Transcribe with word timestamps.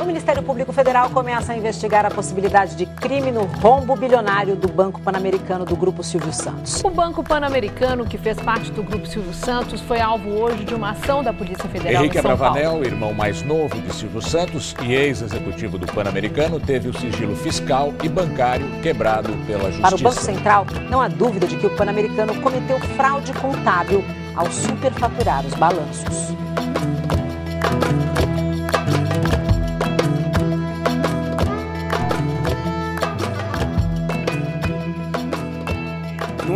O 0.00 0.04
Ministério 0.04 0.42
Público 0.42 0.72
Federal 0.72 1.10
começa 1.10 1.52
a 1.52 1.56
investigar 1.56 2.04
a 2.04 2.10
possibilidade 2.10 2.76
de 2.76 2.86
crime 2.86 3.32
no 3.32 3.44
rombo 3.44 3.96
bilionário 3.96 4.54
do 4.54 4.68
Banco 4.68 5.00
Pan-Americano 5.00 5.64
do 5.64 5.74
Grupo 5.76 6.02
Silvio 6.02 6.32
Santos. 6.32 6.82
O 6.84 6.90
Banco 6.90 7.22
Pan-Americano, 7.22 8.04
que 8.04 8.18
fez 8.18 8.38
parte 8.38 8.70
do 8.70 8.82
Grupo 8.82 9.06
Silvio 9.06 9.32
Santos, 9.32 9.80
foi 9.80 10.00
alvo 10.00 10.28
hoje 10.30 10.64
de 10.64 10.74
uma 10.74 10.90
ação 10.90 11.22
da 11.22 11.32
Polícia 11.32 11.68
Federal 11.68 12.02
Henrique 12.02 12.18
em 12.18 12.22
São 12.22 12.32
Abravanel, 12.32 12.70
Paulo. 12.72 12.84
irmão 12.86 13.14
mais 13.14 13.42
novo 13.42 13.80
de 13.80 13.94
Silvio 13.94 14.20
Santos 14.20 14.74
e 14.82 14.92
ex-executivo 14.92 15.78
do 15.78 15.86
Pan-Americano, 15.86 16.60
teve 16.60 16.88
o 16.88 16.98
sigilo 16.98 17.34
fiscal 17.34 17.92
e 18.02 18.08
bancário 18.08 18.66
quebrado 18.82 19.32
pela 19.46 19.72
justiça. 19.72 19.82
Para 19.82 19.96
o 19.96 19.98
Banco 19.98 20.20
Central, 20.20 20.66
não 20.90 21.00
há 21.00 21.08
dúvida 21.08 21.46
de 21.46 21.56
que 21.56 21.66
o 21.66 21.70
Pan-Americano 21.76 22.40
cometeu 22.40 22.78
fraude 22.96 23.32
contábil 23.34 24.04
ao 24.36 24.50
superfaturar 24.50 25.44
os 25.46 25.54
balanços. 25.54 26.34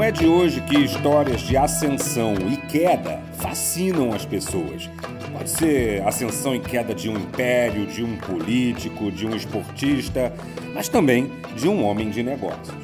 É 0.08 0.10
de 0.10 0.26
hoje 0.26 0.62
que 0.62 0.78
histórias 0.78 1.42
de 1.42 1.54
ascensão 1.54 2.32
e 2.50 2.56
queda 2.56 3.20
fascinam 3.34 4.10
as 4.14 4.24
pessoas. 4.24 4.88
Pode 5.30 5.50
ser 5.50 6.02
ascensão 6.02 6.54
e 6.54 6.60
queda 6.60 6.94
de 6.94 7.10
um 7.10 7.16
império, 7.16 7.86
de 7.86 8.02
um 8.02 8.16
político, 8.16 9.12
de 9.12 9.26
um 9.26 9.36
esportista, 9.36 10.32
mas 10.72 10.88
também 10.88 11.30
de 11.54 11.68
um 11.68 11.84
homem 11.84 12.08
de 12.08 12.22
negócios. 12.22 12.74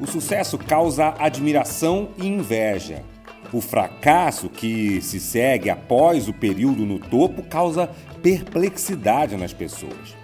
O 0.00 0.06
sucesso 0.06 0.56
causa 0.56 1.14
admiração 1.18 2.08
e 2.16 2.26
inveja. 2.26 3.02
O 3.52 3.60
fracasso 3.60 4.48
que 4.48 5.02
se 5.02 5.20
segue 5.20 5.68
após 5.68 6.26
o 6.26 6.32
período 6.32 6.86
no 6.86 6.98
topo 6.98 7.42
causa 7.42 7.90
perplexidade 8.22 9.36
nas 9.36 9.52
pessoas. 9.52 10.16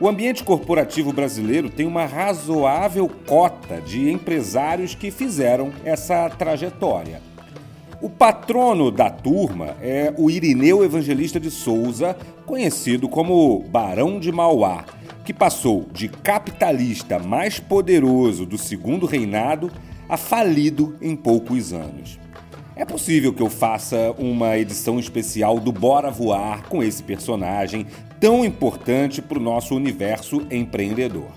O 0.00 0.08
ambiente 0.08 0.42
corporativo 0.42 1.12
brasileiro 1.12 1.70
tem 1.70 1.86
uma 1.86 2.04
razoável 2.04 3.08
cota 3.08 3.80
de 3.80 4.10
empresários 4.10 4.92
que 4.92 5.08
fizeram 5.08 5.72
essa 5.84 6.28
trajetória. 6.30 7.22
O 8.02 8.10
patrono 8.10 8.90
da 8.90 9.08
turma 9.08 9.76
é 9.80 10.12
o 10.18 10.28
Irineu 10.28 10.84
Evangelista 10.84 11.38
de 11.38 11.48
Souza, 11.48 12.16
conhecido 12.44 13.08
como 13.08 13.60
Barão 13.68 14.18
de 14.18 14.32
Mauá, 14.32 14.84
que 15.24 15.32
passou 15.32 15.86
de 15.92 16.08
capitalista 16.08 17.20
mais 17.20 17.60
poderoso 17.60 18.44
do 18.44 18.58
segundo 18.58 19.06
reinado 19.06 19.70
a 20.08 20.16
falido 20.16 20.96
em 21.00 21.14
poucos 21.14 21.72
anos. 21.72 22.18
É 22.76 22.84
possível 22.84 23.32
que 23.32 23.40
eu 23.40 23.48
faça 23.48 24.12
uma 24.18 24.58
edição 24.58 24.98
especial 24.98 25.60
do 25.60 25.70
Bora 25.70 26.10
Voar 26.10 26.64
com 26.68 26.82
esse 26.82 27.00
personagem 27.04 27.86
tão 28.24 28.42
importante 28.42 29.20
para 29.20 29.38
o 29.38 29.42
nosso 29.42 29.76
universo 29.76 30.46
empreendedor. 30.50 31.28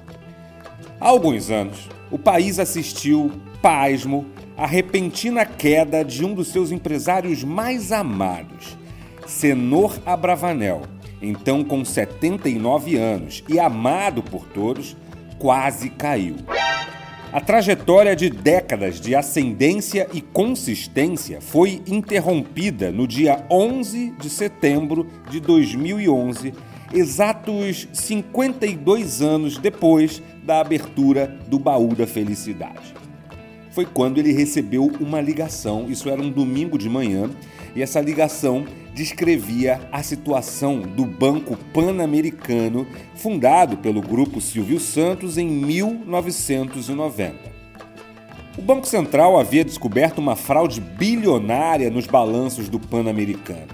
Há 1.01 1.09
alguns 1.09 1.51
anos, 1.51 1.89
o 2.09 2.17
país 2.17 2.59
assistiu, 2.59 3.29
pasmo, 3.61 4.25
à 4.55 4.65
repentina 4.65 5.45
queda 5.45 6.01
de 6.01 6.23
um 6.23 6.33
dos 6.33 6.47
seus 6.47 6.71
empresários 6.71 7.43
mais 7.43 7.91
amados, 7.91 8.77
Senor 9.25 9.99
Abravanel, 10.05 10.83
então 11.21 11.61
com 11.61 11.83
79 11.83 12.95
anos 12.95 13.43
e 13.49 13.59
amado 13.59 14.23
por 14.23 14.45
todos, 14.45 14.95
quase 15.37 15.89
caiu. 15.89 16.37
A 17.33 17.41
trajetória 17.41 18.15
de 18.15 18.29
décadas 18.29 19.01
de 19.01 19.13
ascendência 19.13 20.07
e 20.13 20.21
consistência 20.21 21.41
foi 21.41 21.81
interrompida 21.85 22.93
no 22.93 23.05
dia 23.05 23.45
11 23.51 24.13
de 24.17 24.29
setembro 24.29 25.05
de 25.29 25.41
2011, 25.41 26.53
exatos 26.93 27.87
52 27.93 29.21
anos 29.21 29.57
depois 29.57 30.21
da 30.43 30.59
abertura 30.59 31.37
do 31.47 31.59
Baú 31.59 31.93
da 31.93 32.07
Felicidade. 32.07 32.95
Foi 33.71 33.85
quando 33.85 34.17
ele 34.17 34.31
recebeu 34.31 34.91
uma 34.99 35.21
ligação, 35.21 35.85
isso 35.89 36.09
era 36.09 36.21
um 36.21 36.31
domingo 36.31 36.77
de 36.77 36.89
manhã, 36.89 37.29
e 37.75 37.81
essa 37.81 38.01
ligação 38.01 38.65
descrevia 38.95 39.79
a 39.91 40.01
situação 40.01 40.81
do 40.81 41.05
Banco 41.05 41.55
Pan-Americano, 41.71 42.87
fundado 43.13 43.77
pelo 43.77 44.01
grupo 44.01 44.41
Silvio 44.41 44.79
Santos 44.79 45.37
em 45.37 45.47
1990. 45.47 47.35
O 48.57 48.61
Banco 48.63 48.87
Central 48.87 49.39
havia 49.39 49.63
descoberto 49.63 50.17
uma 50.17 50.35
fraude 50.35 50.81
bilionária 50.81 51.91
nos 51.91 52.07
balanços 52.07 52.67
do 52.67 52.79
Pan-Americano. 52.79 53.67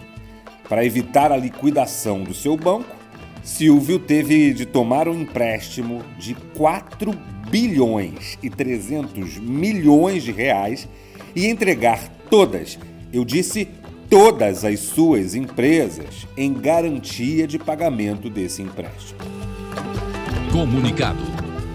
Para 0.67 0.83
evitar 0.83 1.31
a 1.31 1.37
liquidação 1.37 2.21
do 2.23 2.33
seu 2.33 2.57
banco, 2.57 3.02
Silvio 3.43 3.99
teve 3.99 4.53
de 4.53 4.65
tomar 4.65 5.07
um 5.07 5.21
empréstimo 5.21 6.01
de 6.17 6.33
4 6.55 7.11
bilhões 7.49 8.37
e 8.41 8.49
300 8.49 9.37
milhões 9.37 10.23
de 10.23 10.31
reais 10.31 10.87
e 11.35 11.47
entregar 11.47 12.09
todas, 12.29 12.79
eu 13.11 13.25
disse 13.25 13.67
todas 14.09 14.63
as 14.63 14.79
suas 14.79 15.35
empresas 15.35 16.27
em 16.37 16.53
garantia 16.53 17.45
de 17.47 17.59
pagamento 17.59 18.29
desse 18.29 18.61
empréstimo. 18.61 19.19
Comunicado. 20.51 21.23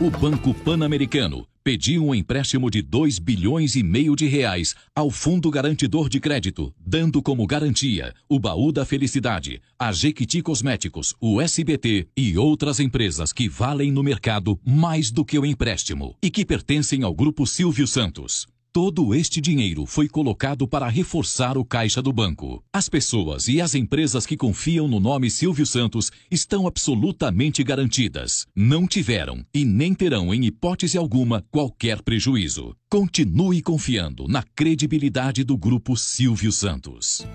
O 0.01 0.09
Banco 0.09 0.55
Pan-Americano 0.55 1.48
pediu 1.69 2.03
um 2.03 2.15
empréstimo 2.15 2.71
de 2.71 2.81
2 2.81 3.19
bilhões 3.19 3.77
e 3.77 3.83
meio 3.83 4.17
de 4.17 4.27
reais 4.27 4.75
ao 4.97 5.11
Fundo 5.11 5.51
Garantidor 5.51 6.09
de 6.09 6.19
Crédito, 6.19 6.75
dando 6.81 7.21
como 7.21 7.47
garantia 7.47 8.15
o 8.27 8.39
Baú 8.39 8.73
da 8.73 8.87
Felicidade, 8.87 9.61
a 9.79 9.93
Jequiti 9.93 10.41
Cosméticos, 10.41 11.15
o 11.21 11.43
SBT 11.43 12.09
e 12.17 12.39
outras 12.39 12.81
empresas 12.81 13.35
que 13.35 13.51
valem 13.51 13.93
no 13.93 14.03
mercado 14.03 14.59
mais 14.65 15.11
do 15.11 15.27
que 15.27 15.39
o 15.39 15.45
empréstimo 15.45 16.17
e 16.23 16.31
que 16.31 16.43
pertencem 16.43 17.03
ao 17.03 17.13
grupo 17.13 17.47
Silvio 17.47 17.87
Santos. 17.87 18.47
Todo 18.81 19.13
este 19.13 19.41
dinheiro 19.41 19.85
foi 19.87 20.09
colocado 20.09 20.69
para 20.69 20.87
reforçar 20.87 21.59
o 21.59 21.65
caixa 21.65 22.01
do 22.01 22.13
banco. 22.13 22.63
As 22.73 22.89
pessoas 22.89 23.49
e 23.49 23.61
as 23.61 23.75
empresas 23.75 24.25
que 24.25 24.37
confiam 24.37 24.87
no 24.87 25.01
nome 25.01 25.33
Silvio 25.33 25.67
Santos 25.67 26.13
estão 26.31 26.65
absolutamente 26.65 27.65
garantidas. 27.65 28.47
Não 28.55 28.87
tiveram 28.87 29.45
e 29.53 29.65
nem 29.65 29.93
terão, 29.93 30.33
em 30.33 30.45
hipótese 30.45 30.97
alguma, 30.97 31.45
qualquer 31.51 32.03
prejuízo. 32.03 32.73
Continue 32.89 33.63
confiando 33.63 34.29
na 34.29 34.45
credibilidade 34.55 35.43
do 35.43 35.59
grupo 35.59 35.97
Silvio 35.97 36.53
Santos. 36.53 37.27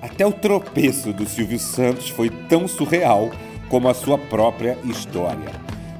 Até 0.00 0.24
o 0.24 0.32
tropeço 0.32 1.12
do 1.12 1.26
Silvio 1.26 1.58
Santos 1.58 2.08
foi 2.08 2.30
tão 2.48 2.66
surreal 2.66 3.30
como 3.68 3.86
a 3.86 3.92
sua 3.92 4.16
própria 4.16 4.78
história, 4.86 5.52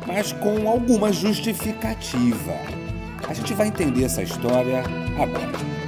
mas 0.07 0.33
com 0.33 0.67
alguma 0.67 1.13
justificativa. 1.13 2.90
A 3.29 3.33
gente 3.35 3.55
vai 3.55 3.69
entender 3.69 4.05
essa 4.05 4.23
história 4.23 4.83
agora. 5.19 5.81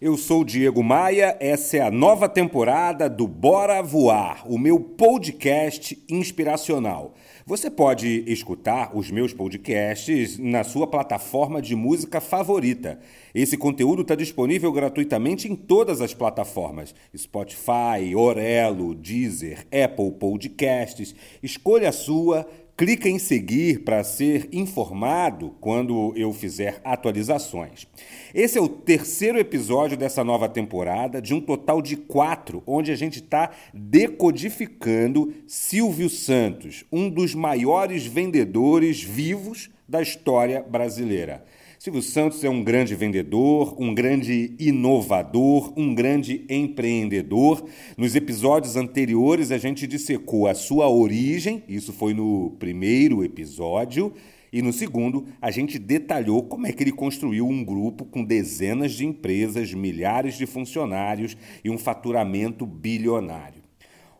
Eu 0.00 0.16
sou 0.16 0.44
Diego 0.44 0.82
Maia, 0.82 1.36
essa 1.38 1.76
é 1.76 1.80
a 1.80 1.90
nova 1.90 2.26
temporada 2.26 3.08
do 3.08 3.28
Bora 3.28 3.82
Voar, 3.82 4.50
o 4.50 4.58
meu 4.58 4.80
podcast 4.80 6.02
inspiracional. 6.08 7.14
Você 7.46 7.70
pode 7.70 8.22
escutar 8.26 8.94
os 8.94 9.10
meus 9.10 9.32
podcasts 9.32 10.38
na 10.38 10.62
sua 10.62 10.86
plataforma 10.86 11.62
de 11.62 11.74
música 11.74 12.20
favorita. 12.20 13.00
Esse 13.34 13.56
conteúdo 13.56 14.02
está 14.02 14.14
disponível 14.14 14.70
gratuitamente 14.70 15.50
em 15.50 15.56
todas 15.56 16.00
as 16.00 16.12
plataformas: 16.12 16.94
Spotify, 17.16 18.14
Orelo, 18.14 18.94
Deezer, 18.94 19.66
Apple 19.66 20.12
Podcasts. 20.12 21.14
Escolha 21.42 21.88
a 21.88 21.92
sua. 21.92 22.46
Clica 22.80 23.10
em 23.10 23.18
seguir 23.18 23.80
para 23.80 24.02
ser 24.02 24.48
informado 24.50 25.54
quando 25.60 26.14
eu 26.16 26.32
fizer 26.32 26.80
atualizações. 26.82 27.86
Esse 28.32 28.56
é 28.56 28.60
o 28.62 28.70
terceiro 28.70 29.38
episódio 29.38 29.98
dessa 29.98 30.24
nova 30.24 30.48
temporada, 30.48 31.20
de 31.20 31.34
um 31.34 31.42
total 31.42 31.82
de 31.82 31.94
quatro, 31.94 32.62
onde 32.66 32.90
a 32.90 32.96
gente 32.96 33.18
está 33.18 33.50
decodificando 33.74 35.30
Silvio 35.46 36.08
Santos, 36.08 36.86
um 36.90 37.10
dos 37.10 37.34
maiores 37.34 38.06
vendedores 38.06 39.02
vivos 39.02 39.68
da 39.86 40.00
história 40.00 40.62
brasileira. 40.62 41.44
Silvio 41.80 42.02
Santos 42.02 42.44
é 42.44 42.50
um 42.50 42.62
grande 42.62 42.94
vendedor, 42.94 43.74
um 43.80 43.94
grande 43.94 44.54
inovador, 44.58 45.72
um 45.78 45.94
grande 45.94 46.44
empreendedor. 46.46 47.66
Nos 47.96 48.14
episódios 48.14 48.76
anteriores 48.76 49.50
a 49.50 49.56
gente 49.56 49.86
dissecou 49.86 50.46
a 50.46 50.52
sua 50.52 50.90
origem, 50.90 51.64
isso 51.66 51.90
foi 51.90 52.12
no 52.12 52.54
primeiro 52.58 53.24
episódio, 53.24 54.12
e 54.52 54.60
no 54.60 54.74
segundo 54.74 55.24
a 55.40 55.50
gente 55.50 55.78
detalhou 55.78 56.42
como 56.42 56.66
é 56.66 56.72
que 56.72 56.82
ele 56.82 56.92
construiu 56.92 57.48
um 57.48 57.64
grupo 57.64 58.04
com 58.04 58.22
dezenas 58.22 58.92
de 58.92 59.06
empresas, 59.06 59.72
milhares 59.72 60.36
de 60.36 60.44
funcionários 60.44 61.34
e 61.64 61.70
um 61.70 61.78
faturamento 61.78 62.66
bilionário. 62.66 63.62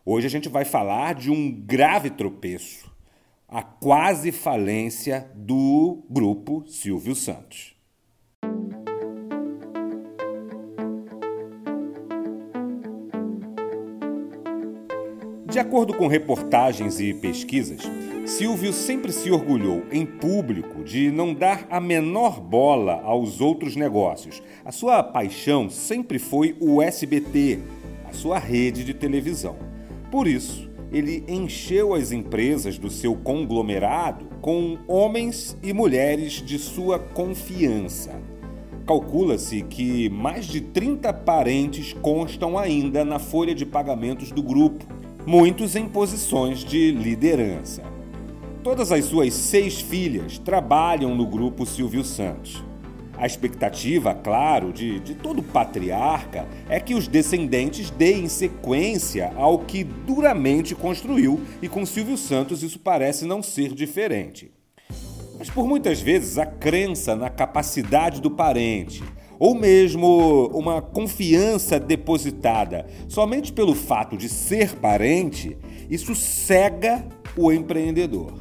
Hoje 0.02 0.26
a 0.26 0.30
gente 0.30 0.48
vai 0.48 0.64
falar 0.64 1.14
de 1.14 1.30
um 1.30 1.52
grave 1.52 2.08
tropeço 2.08 2.89
a 3.50 3.62
quase 3.62 4.30
falência 4.30 5.28
do 5.34 6.04
grupo 6.08 6.62
Silvio 6.68 7.16
Santos. 7.16 7.74
De 15.46 15.58
acordo 15.58 15.92
com 15.94 16.06
reportagens 16.06 17.00
e 17.00 17.12
pesquisas, 17.12 17.80
Silvio 18.24 18.72
sempre 18.72 19.10
se 19.10 19.32
orgulhou 19.32 19.82
em 19.90 20.06
público 20.06 20.84
de 20.84 21.10
não 21.10 21.34
dar 21.34 21.66
a 21.68 21.80
menor 21.80 22.40
bola 22.40 23.02
aos 23.02 23.40
outros 23.40 23.74
negócios. 23.74 24.40
A 24.64 24.70
sua 24.70 25.02
paixão 25.02 25.68
sempre 25.68 26.20
foi 26.20 26.56
o 26.60 26.80
SBT, 26.80 27.58
a 28.08 28.12
sua 28.12 28.38
rede 28.38 28.84
de 28.84 28.94
televisão. 28.94 29.56
Por 30.08 30.28
isso, 30.28 30.69
ele 30.92 31.24
encheu 31.28 31.94
as 31.94 32.12
empresas 32.12 32.78
do 32.78 32.90
seu 32.90 33.14
conglomerado 33.14 34.26
com 34.40 34.78
homens 34.88 35.56
e 35.62 35.72
mulheres 35.72 36.32
de 36.34 36.58
sua 36.58 36.98
confiança. 36.98 38.20
Calcula-se 38.86 39.62
que 39.62 40.08
mais 40.08 40.46
de 40.46 40.60
30 40.60 41.12
parentes 41.12 41.92
constam 41.92 42.58
ainda 42.58 43.04
na 43.04 43.18
folha 43.18 43.54
de 43.54 43.64
pagamentos 43.64 44.32
do 44.32 44.42
grupo 44.42 44.84
muitos 45.26 45.76
em 45.76 45.86
posições 45.86 46.64
de 46.64 46.90
liderança. 46.90 47.82
Todas 48.62 48.90
as 48.90 49.04
suas 49.04 49.32
seis 49.32 49.80
filhas 49.80 50.38
trabalham 50.38 51.14
no 51.14 51.26
grupo 51.26 51.64
Silvio 51.64 52.04
Santos. 52.04 52.64
A 53.20 53.26
expectativa, 53.26 54.14
claro, 54.14 54.72
de, 54.72 54.98
de 54.98 55.14
todo 55.14 55.42
patriarca 55.42 56.48
é 56.70 56.80
que 56.80 56.94
os 56.94 57.06
descendentes 57.06 57.90
deem 57.90 58.30
sequência 58.30 59.30
ao 59.36 59.58
que 59.58 59.84
duramente 59.84 60.74
construiu, 60.74 61.38
e 61.60 61.68
com 61.68 61.84
Silvio 61.84 62.16
Santos 62.16 62.62
isso 62.62 62.78
parece 62.78 63.26
não 63.26 63.42
ser 63.42 63.74
diferente. 63.74 64.50
Mas 65.38 65.50
por 65.50 65.68
muitas 65.68 66.00
vezes 66.00 66.38
a 66.38 66.46
crença 66.46 67.14
na 67.14 67.28
capacidade 67.28 68.22
do 68.22 68.30
parente, 68.30 69.04
ou 69.38 69.54
mesmo 69.54 70.46
uma 70.54 70.80
confiança 70.80 71.78
depositada 71.78 72.86
somente 73.06 73.52
pelo 73.52 73.74
fato 73.74 74.16
de 74.16 74.30
ser 74.30 74.76
parente, 74.76 75.58
isso 75.90 76.14
cega 76.14 77.04
o 77.36 77.52
empreendedor. 77.52 78.32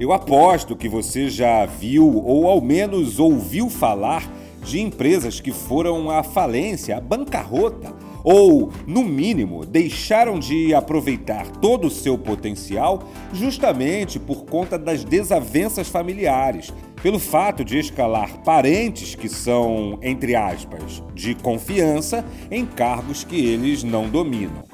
Eu 0.00 0.14
aposto 0.14 0.74
que 0.74 0.88
você 0.88 1.28
já 1.28 1.66
viu 1.66 2.24
ou 2.24 2.48
ao 2.48 2.58
menos 2.62 3.18
ouviu 3.18 3.68
falar 3.68 4.26
de 4.64 4.80
empresas 4.80 5.40
que 5.40 5.52
foram 5.52 6.10
à 6.10 6.22
falência, 6.22 6.96
à 6.96 7.00
bancarrota, 7.02 7.94
ou, 8.24 8.72
no 8.86 9.04
mínimo, 9.04 9.66
deixaram 9.66 10.38
de 10.38 10.74
aproveitar 10.74 11.46
todo 11.58 11.88
o 11.88 11.90
seu 11.90 12.16
potencial 12.16 13.02
justamente 13.30 14.18
por 14.18 14.46
conta 14.46 14.78
das 14.78 15.04
desavenças 15.04 15.86
familiares, 15.86 16.72
pelo 17.02 17.18
fato 17.18 17.62
de 17.62 17.78
escalar 17.78 18.42
parentes 18.42 19.14
que 19.14 19.28
são, 19.28 19.98
entre 20.00 20.34
aspas, 20.34 21.02
de 21.14 21.34
confiança 21.34 22.24
em 22.50 22.64
cargos 22.64 23.22
que 23.22 23.36
eles 23.36 23.82
não 23.82 24.08
dominam. 24.08 24.64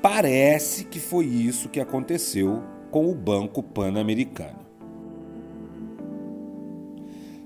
Parece 0.00 0.84
que 0.84 0.98
foi 0.98 1.26
isso 1.26 1.68
que 1.68 1.80
aconteceu 1.80 2.62
com 2.90 3.10
o 3.10 3.14
Banco 3.14 3.62
Pan-Americano. 3.62 4.66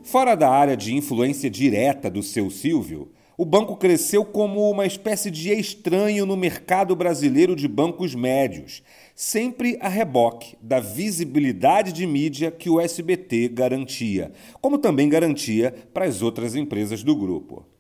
Fora 0.03 0.35
da 0.35 0.51
área 0.51 0.77
de 0.77 0.95
influência 0.95 1.49
direta 1.49 2.11
do 2.11 2.23
seu 2.23 2.51
Silvio, 2.51 3.13
o 3.37 3.45
banco 3.45 3.77
cresceu 3.77 4.25
como 4.25 4.71
uma 4.71 4.85
espécie 4.85 5.31
de 5.31 5.51
estranho 5.53 6.27
no 6.27 6.37
mercado 6.37 6.95
brasileiro 6.95 7.57
de 7.57 7.67
bancos 7.67 8.15
médios, 8.15 8.83
sempre 9.15 9.79
a 9.81 9.89
reboque 9.89 10.57
da 10.61 10.81
visibilidade 10.81 11.93
de 11.93 12.07
mídia 12.07 12.51
que 12.51 12.69
o 12.69 12.81
SBT 12.81 13.49
garantia, 13.49 14.33
como 14.61 14.77
também 14.77 15.09
garantia 15.09 15.75
para 15.95 16.05
as 16.05 16.21
outras 16.21 16.55
empresas 16.55 17.03
do 17.03 17.17
grupo. 17.17 17.72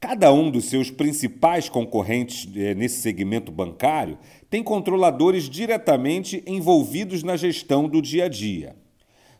Cada 0.00 0.32
um 0.32 0.48
dos 0.48 0.66
seus 0.66 0.92
principais 0.92 1.68
concorrentes 1.68 2.48
eh, 2.54 2.72
nesse 2.72 3.00
segmento 3.00 3.50
bancário 3.50 4.16
tem 4.48 4.62
controladores 4.62 5.50
diretamente 5.50 6.40
envolvidos 6.46 7.24
na 7.24 7.36
gestão 7.36 7.88
do 7.88 8.00
dia 8.00 8.26
a 8.26 8.28
dia. 8.28 8.76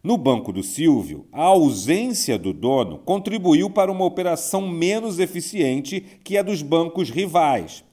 No 0.02 0.16
Banco 0.16 0.52
do 0.52 0.64
Silvio, 0.64 1.26
a 1.30 1.42
ausência 1.42 2.36
do 2.36 2.52
dono 2.52 2.98
contribuiu 2.98 3.70
para 3.70 3.92
uma 3.92 4.04
operação 4.04 4.66
menos 4.68 5.20
eficiente 5.20 6.00
que 6.24 6.36
a 6.36 6.42
dos 6.42 6.60
bancos 6.60 7.08
rivais. 7.08 7.84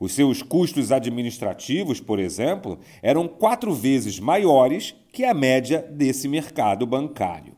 Os 0.00 0.12
seus 0.12 0.42
custos 0.42 0.90
administrativos, 0.90 2.00
por 2.00 2.18
exemplo, 2.18 2.78
eram 3.02 3.28
quatro 3.28 3.74
vezes 3.74 4.18
maiores 4.18 4.94
que 5.12 5.24
a 5.24 5.34
média 5.34 5.82
desse 5.90 6.26
mercado 6.26 6.86
bancário. 6.86 7.54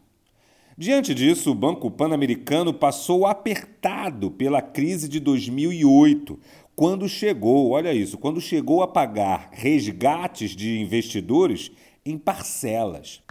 Diante 0.79 1.15
disso, 1.15 1.53
o 1.53 1.55
Banco 1.55 1.91
Pan-Americano 1.91 2.71
passou 2.71 3.25
apertado 3.25 4.31
pela 4.31 4.61
crise 4.61 5.09
de 5.09 5.19
2008, 5.19 6.39
quando 6.75 7.09
chegou, 7.09 7.71
olha 7.71 7.95
isso, 7.95 8.19
quando 8.19 8.43
chegou 8.43 8.83
a 8.83 8.87
pagar 8.87 9.49
resgates 9.53 10.51
de 10.51 10.79
investidores 10.79 11.73
em 12.05 12.19
parcelas. 12.19 13.23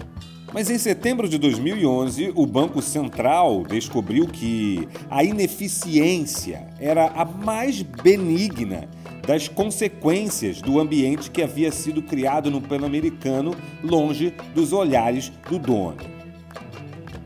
Mas 0.51 0.71
em 0.71 0.79
setembro 0.79 1.29
de 1.29 1.37
2011, 1.37 2.31
o 2.33 2.47
Banco 2.47 2.81
Central 2.81 3.63
descobriu 3.63 4.25
que 4.25 4.87
a 5.07 5.23
ineficiência 5.23 6.67
era 6.79 7.09
a 7.09 7.25
mais 7.25 7.83
benigna 7.83 8.89
das 9.27 9.47
consequências 9.47 10.63
do 10.63 10.79
ambiente 10.79 11.29
que 11.29 11.43
havia 11.43 11.71
sido 11.71 12.01
criado 12.01 12.49
no 12.49 12.59
Pan-Americano, 12.59 13.55
longe 13.83 14.33
dos 14.55 14.73
olhares 14.73 15.29
do 15.47 15.59
dono. 15.59 16.14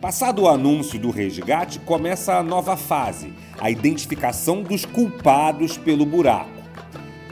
Passado 0.01 0.43
o 0.43 0.47
anúncio 0.47 0.97
do 0.97 1.11
resgate, 1.11 1.77
começa 1.79 2.35
a 2.35 2.41
nova 2.41 2.77
fase, 2.77 3.33
a 3.59 3.69
identificação 3.69 4.63
dos 4.63 4.85
culpados 4.85 5.77
pelo 5.77 6.05
buraco. 6.05 6.49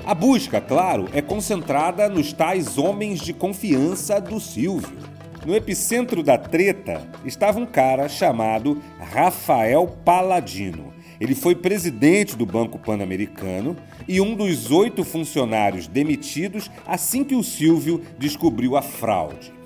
A 0.05 0.13
busca, 0.13 0.59
claro, 0.59 1.07
é 1.13 1.21
concentrada 1.21 2.09
nos 2.09 2.33
tais 2.33 2.77
homens 2.77 3.21
de 3.21 3.31
confiança 3.31 4.19
do 4.19 4.37
Silvio. 4.37 4.97
No 5.45 5.55
epicentro 5.55 6.21
da 6.21 6.37
treta 6.37 7.09
estava 7.23 7.57
um 7.57 7.65
cara 7.65 8.09
chamado 8.09 8.81
Rafael 8.99 9.87
Paladino. 10.03 10.91
Ele 11.21 11.35
foi 11.35 11.55
presidente 11.55 12.35
do 12.35 12.45
Banco 12.45 12.77
Pan-Americano 12.77 13.77
e 14.05 14.19
um 14.19 14.35
dos 14.35 14.71
oito 14.71 15.05
funcionários 15.05 15.87
demitidos 15.87 16.69
assim 16.85 17.23
que 17.23 17.33
o 17.33 17.43
Silvio 17.43 18.03
descobriu 18.19 18.75
a 18.75 18.81
fraude. 18.81 19.56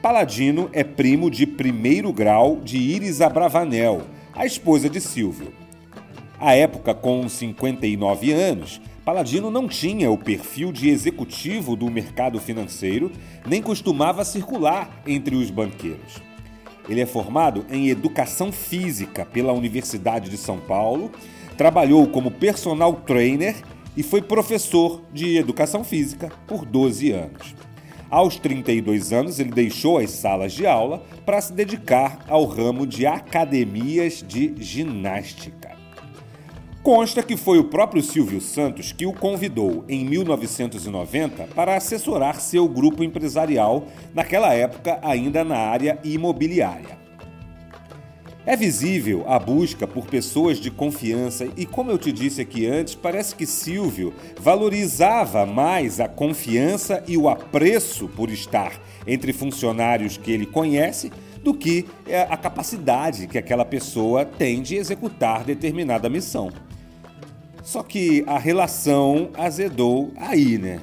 Paladino 0.00 0.70
é 0.72 0.84
primo 0.84 1.28
de 1.28 1.44
primeiro 1.44 2.12
grau 2.12 2.60
de 2.62 2.78
Iris 2.78 3.20
Abravanel, 3.20 4.02
a 4.32 4.46
esposa 4.46 4.88
de 4.88 5.00
Silvio. 5.00 5.52
À 6.38 6.54
época, 6.54 6.94
com 6.94 7.28
59 7.28 8.32
anos, 8.32 8.80
Paladino 9.04 9.50
não 9.50 9.66
tinha 9.66 10.08
o 10.08 10.16
perfil 10.16 10.70
de 10.70 10.88
executivo 10.88 11.74
do 11.74 11.90
mercado 11.90 12.38
financeiro, 12.38 13.10
nem 13.44 13.60
costumava 13.60 14.24
circular 14.24 15.02
entre 15.04 15.34
os 15.34 15.50
banqueiros. 15.50 16.22
Ele 16.88 17.00
é 17.00 17.06
formado 17.06 17.66
em 17.68 17.88
educação 17.88 18.52
física 18.52 19.26
pela 19.26 19.52
Universidade 19.52 20.30
de 20.30 20.36
São 20.36 20.58
Paulo, 20.58 21.10
trabalhou 21.56 22.06
como 22.06 22.30
personal 22.30 22.94
trainer 22.94 23.56
e 23.96 24.04
foi 24.04 24.22
professor 24.22 25.02
de 25.12 25.36
educação 25.36 25.82
física 25.82 26.30
por 26.46 26.64
12 26.64 27.10
anos. 27.10 27.67
Aos 28.10 28.36
32 28.36 29.12
anos, 29.12 29.38
ele 29.38 29.50
deixou 29.50 29.98
as 29.98 30.10
salas 30.10 30.52
de 30.52 30.66
aula 30.66 31.02
para 31.26 31.40
se 31.40 31.52
dedicar 31.52 32.24
ao 32.26 32.44
ramo 32.44 32.86
de 32.86 33.06
academias 33.06 34.24
de 34.26 34.54
ginástica. 34.58 35.76
Consta 36.82 37.22
que 37.22 37.36
foi 37.36 37.58
o 37.58 37.64
próprio 37.64 38.02
Silvio 38.02 38.40
Santos 38.40 38.92
que 38.92 39.04
o 39.04 39.12
convidou 39.12 39.84
em 39.88 40.06
1990 40.06 41.48
para 41.54 41.76
assessorar 41.76 42.40
seu 42.40 42.66
grupo 42.66 43.04
empresarial, 43.04 43.86
naquela 44.14 44.54
época 44.54 44.98
ainda 45.02 45.44
na 45.44 45.58
área 45.58 45.98
imobiliária. 46.02 46.97
É 48.48 48.56
visível 48.56 49.26
a 49.28 49.38
busca 49.38 49.86
por 49.86 50.06
pessoas 50.06 50.58
de 50.58 50.70
confiança 50.70 51.46
e, 51.54 51.66
como 51.66 51.90
eu 51.90 51.98
te 51.98 52.10
disse 52.10 52.40
aqui 52.40 52.64
antes, 52.66 52.94
parece 52.94 53.34
que 53.34 53.44
Silvio 53.44 54.14
valorizava 54.40 55.44
mais 55.44 56.00
a 56.00 56.08
confiança 56.08 57.04
e 57.06 57.18
o 57.18 57.28
apreço 57.28 58.08
por 58.08 58.30
estar 58.30 58.72
entre 59.06 59.34
funcionários 59.34 60.16
que 60.16 60.32
ele 60.32 60.46
conhece 60.46 61.12
do 61.44 61.52
que 61.52 61.84
é, 62.06 62.22
a 62.22 62.38
capacidade 62.38 63.26
que 63.26 63.36
aquela 63.36 63.66
pessoa 63.66 64.24
tem 64.24 64.62
de 64.62 64.76
executar 64.76 65.44
determinada 65.44 66.08
missão. 66.08 66.50
Só 67.62 67.82
que 67.82 68.24
a 68.26 68.38
relação 68.38 69.28
azedou 69.36 70.10
aí, 70.16 70.56
né? 70.56 70.80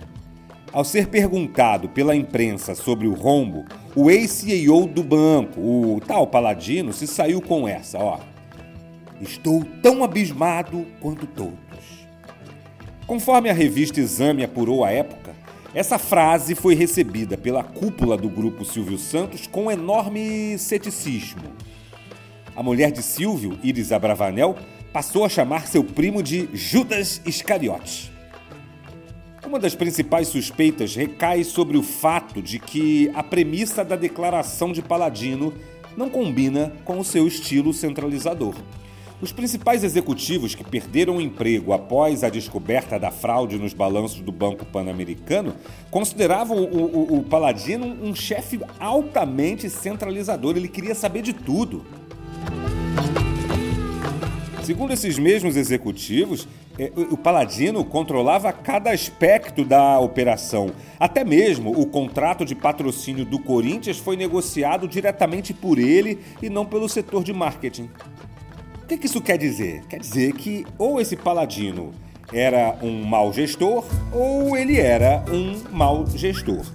Ao 0.72 0.86
ser 0.86 1.08
perguntado 1.08 1.90
pela 1.90 2.16
imprensa 2.16 2.76
sobre 2.76 3.08
o 3.08 3.14
rombo, 3.16 3.66
o 3.96 4.12
ex-CEO 4.12 4.88
do 4.88 5.02
banco, 5.02 5.62
o 5.62 6.02
tal 6.06 6.28
Paladino, 6.28 6.92
se 6.92 7.08
saiu 7.08 7.42
com 7.42 7.68
essa, 7.68 7.98
ó. 7.98 8.20
Estou 9.22 9.64
tão 9.82 10.04
abismado 10.04 10.86
quanto 11.00 11.26
todos. 11.26 11.56
Conforme 13.08 13.50
a 13.50 13.54
revista 13.54 14.02
Exame 14.02 14.44
apurou 14.44 14.84
à 14.84 14.92
época, 14.92 15.34
essa 15.74 15.98
frase 15.98 16.56
foi 16.56 16.76
recebida 16.76 17.38
pela 17.38 17.64
cúpula 17.64 18.18
do 18.18 18.30
grupo 18.30 18.66
Silvio 18.66 18.98
Santos 18.98 19.48
com 19.48 19.72
enorme 19.72 20.58
ceticismo. 20.58 21.44
A 22.56 22.64
mulher 22.64 22.92
de 22.92 23.02
Silvio, 23.02 23.58
Iris 23.64 23.92
Abravanel, 23.92 24.58
passou 24.92 25.26
a 25.26 25.30
chamar 25.30 25.68
seu 25.68 25.84
primo 25.84 26.24
de 26.24 26.50
Judas 26.54 27.22
Iscariote. 27.26 28.15
Uma 29.46 29.60
das 29.60 29.76
principais 29.76 30.28
suspeitas 30.28 30.96
recai 30.96 31.44
sobre 31.44 31.78
o 31.78 31.84
fato 31.84 32.42
de 32.42 32.58
que 32.58 33.12
a 33.14 33.22
premissa 33.22 33.86
da 33.86 33.96
declaração 33.96 34.72
de 34.72 34.82
Paladino 34.82 35.54
não 35.96 36.10
combina 36.10 36.74
com 36.84 37.00
o 37.00 37.06
seu 37.06 37.28
estilo 37.28 37.72
centralizador. 37.72 38.56
Os 39.22 39.32
principais 39.32 39.84
executivos 39.84 40.56
que 40.56 40.64
perderam 40.64 41.18
o 41.18 41.22
emprego 41.22 41.74
após 41.74 42.24
a 42.24 42.30
descoberta 42.30 43.00
da 43.00 43.12
fraude 43.12 43.60
nos 43.60 43.72
balanços 43.72 44.20
do 44.20 44.32
Banco 44.32 44.66
Pan-Americano 44.66 45.56
consideravam 45.92 46.58
o, 46.58 47.14
o, 47.14 47.20
o 47.20 47.24
Paladino 47.24 47.86
um 47.86 48.16
chefe 48.16 48.60
altamente 48.80 49.70
centralizador. 49.70 50.58
Ele 50.58 50.68
queria 50.68 50.96
saber 50.96 51.22
de 51.22 51.34
tudo. 51.34 51.86
Segundo 54.64 54.94
esses 54.94 55.20
mesmos 55.20 55.56
executivos, 55.56 56.48
o 57.10 57.16
Paladino 57.16 57.86
controlava 57.86 58.52
cada 58.52 58.92
aspecto 58.92 59.64
da 59.64 60.00
operação. 60.00 60.72
Até 61.00 61.24
mesmo 61.24 61.72
o 61.72 61.86
contrato 61.86 62.44
de 62.44 62.54
patrocínio 62.54 63.24
do 63.24 63.40
Corinthians 63.40 63.98
foi 63.98 64.18
negociado 64.18 64.88
diretamente 64.88 65.54
por 65.54 65.80
ele 65.80 66.20
e 66.42 66.50
não 66.50 66.66
pelo 66.66 66.90
setor 66.90 67.24
de 67.24 67.32
marketing. 67.32 67.90
O 68.84 68.88
que 68.88 69.06
isso 69.06 69.22
quer 69.22 69.38
dizer? 69.38 69.84
Quer 69.88 70.00
dizer 70.00 70.34
que 70.34 70.66
ou 70.78 71.00
esse 71.00 71.16
Paladino 71.16 71.92
era 72.34 72.78
um 72.82 73.04
mau 73.04 73.32
gestor 73.32 73.86
ou 74.12 74.58
ele 74.58 74.80
era 74.80 75.24
um 75.32 75.62
mau 75.72 76.06
gestor. 76.08 76.66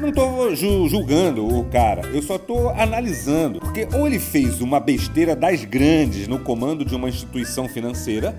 Não 0.00 0.08
estou 0.10 0.54
julgando 0.54 1.46
o 1.46 1.64
cara, 1.64 2.02
eu 2.12 2.20
só 2.20 2.36
estou 2.36 2.70
analisando. 2.70 3.60
Porque 3.60 3.88
ou 3.94 4.06
ele 4.06 4.18
fez 4.18 4.60
uma 4.60 4.78
besteira 4.78 5.34
das 5.34 5.64
grandes 5.64 6.28
no 6.28 6.38
comando 6.40 6.84
de 6.84 6.94
uma 6.94 7.08
instituição 7.08 7.68
financeira, 7.68 8.36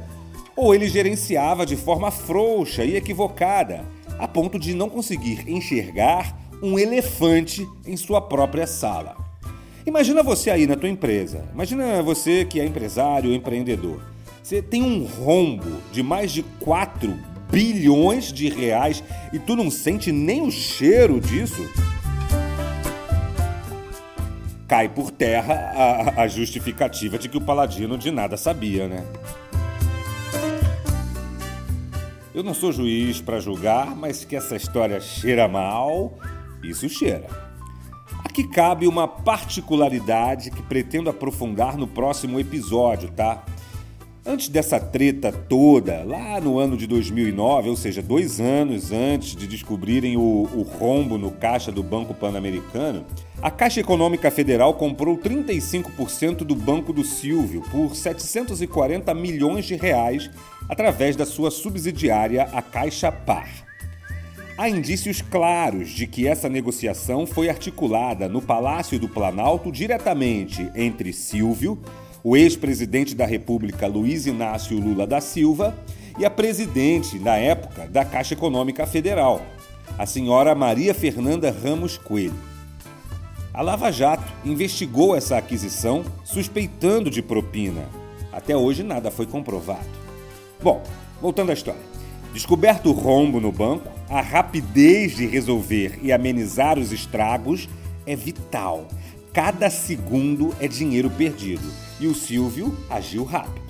ou 0.55 0.73
ele 0.73 0.87
gerenciava 0.87 1.65
de 1.65 1.75
forma 1.75 2.09
frouxa 2.11 2.83
e 2.83 2.95
equivocada, 2.95 3.85
a 4.17 4.27
ponto 4.27 4.57
de 4.57 4.73
não 4.73 4.89
conseguir 4.89 5.43
enxergar 5.47 6.37
um 6.61 6.79
elefante 6.79 7.67
em 7.85 7.97
sua 7.97 8.21
própria 8.21 8.65
sala. 8.65 9.17
Imagina 9.85 10.23
você 10.23 10.49
aí 10.49 10.65
na 10.65 10.75
tua 10.75 10.89
empresa. 10.89 11.47
Imagina 11.53 12.01
você 12.01 12.45
que 12.45 12.59
é 12.59 12.65
empresário 12.65 13.29
ou 13.29 13.35
empreendedor. 13.35 14.01
Você 14.41 14.61
tem 14.61 14.81
um 14.81 15.05
rombo 15.05 15.81
de 15.91 16.01
mais 16.01 16.31
de 16.31 16.43
4 16.59 17.15
bilhões 17.51 18.31
de 18.31 18.49
reais 18.49 19.03
e 19.31 19.39
tu 19.39 19.55
não 19.55 19.69
sente 19.69 20.11
nem 20.11 20.41
o 20.41 20.51
cheiro 20.51 21.19
disso? 21.19 21.69
Cai 24.67 24.89
por 24.89 25.11
terra 25.11 25.53
a, 25.53 26.23
a 26.23 26.27
justificativa 26.27 27.19
de 27.19 27.29
que 27.29 27.37
o 27.37 27.41
Paladino 27.41 27.97
de 27.97 28.09
nada 28.09 28.35
sabia, 28.35 28.87
né? 28.87 29.05
Eu 32.35 32.43
não 32.43 32.53
sou 32.53 32.69
juiz 32.69 33.21
para 33.21 33.39
julgar, 33.39 33.95
mas 33.95 34.25
que 34.25 34.35
essa 34.35 34.57
história 34.57 34.99
cheira 34.99 35.47
mal, 35.47 36.19
isso 36.61 36.89
cheira. 36.89 37.29
Aqui 38.25 38.45
cabe 38.45 38.89
uma 38.89 39.07
particularidade 39.07 40.51
que 40.51 40.61
pretendo 40.61 41.09
aprofundar 41.09 41.77
no 41.77 41.87
próximo 41.87 42.37
episódio, 42.37 43.09
tá? 43.09 43.45
Antes 44.27 44.49
dessa 44.49 44.79
treta 44.79 45.31
toda, 45.31 46.01
lá 46.03 46.41
no 46.41 46.57
ano 46.57 46.75
de 46.75 46.87
2009, 46.87 47.69
ou 47.69 47.75
seja, 47.75 48.01
dois 48.01 48.41
anos 48.41 48.91
antes 48.91 49.35
de 49.35 49.45
descobrirem 49.45 50.17
o, 50.17 50.49
o 50.51 50.63
rombo 50.63 51.15
no 51.15 51.29
caixa 51.29 51.71
do 51.71 51.83
Banco 51.83 52.11
Pan-Americano, 52.11 53.05
a 53.39 53.51
Caixa 53.51 53.81
Econômica 53.81 54.31
Federal 54.31 54.73
comprou 54.73 55.15
35% 55.15 56.37
do 56.37 56.55
Banco 56.55 56.91
do 56.91 57.03
Silvio 57.03 57.61
por 57.69 57.95
740 57.95 59.13
milhões 59.13 59.65
de 59.65 59.75
reais 59.75 60.31
através 60.67 61.15
da 61.15 61.27
sua 61.27 61.51
subsidiária, 61.51 62.49
a 62.51 62.63
Caixa 62.63 63.11
Par. 63.11 63.47
Há 64.57 64.67
indícios 64.67 65.21
claros 65.21 65.89
de 65.89 66.07
que 66.07 66.27
essa 66.27 66.49
negociação 66.49 67.27
foi 67.27 67.47
articulada 67.47 68.27
no 68.27 68.41
Palácio 68.41 68.97
do 68.97 69.07
Planalto 69.07 69.71
diretamente 69.71 70.67
entre 70.73 71.13
Silvio 71.13 71.77
o 72.25 72.35
ex-presidente 72.35 73.13
da 73.13 73.23
República 73.23 73.85
Luiz 73.85 74.25
Inácio 74.25 74.79
Lula 74.79 75.05
da 75.05 75.21
Silva 75.21 75.77
e 76.17 76.25
a 76.25 76.29
presidente, 76.29 77.19
na 77.19 77.35
época, 77.35 77.87
da 77.87 78.03
Caixa 78.03 78.33
Econômica 78.33 78.87
Federal, 78.87 79.43
a 79.95 80.07
senhora 80.07 80.55
Maria 80.55 80.95
Fernanda 80.95 81.51
Ramos 81.51 81.99
Coelho. 81.99 82.33
A 83.53 83.61
Lava 83.61 83.91
Jato 83.91 84.33
investigou 84.43 85.15
essa 85.15 85.37
aquisição 85.37 86.03
suspeitando 86.23 87.11
de 87.11 87.21
propina. 87.21 87.87
Até 88.33 88.57
hoje 88.57 88.81
nada 88.81 89.11
foi 89.11 89.27
comprovado. 89.27 89.85
Bom, 90.63 90.81
voltando 91.21 91.51
à 91.51 91.53
história. 91.53 91.79
Descoberto 92.33 92.89
o 92.89 92.93
rombo 92.93 93.39
no 93.39 93.51
banco, 93.51 93.87
a 94.09 94.19
rapidez 94.19 95.15
de 95.15 95.27
resolver 95.27 95.99
e 96.01 96.11
amenizar 96.11 96.79
os 96.79 96.91
estragos 96.91 97.69
é 98.03 98.15
vital. 98.15 98.87
Cada 99.35 99.69
segundo 99.69 100.55
é 100.61 100.67
dinheiro 100.67 101.09
perdido 101.09 101.69
e 101.99 102.07
o 102.07 102.15
Silvio 102.15 102.73
agiu 102.89 103.25
rápido. 103.25 103.65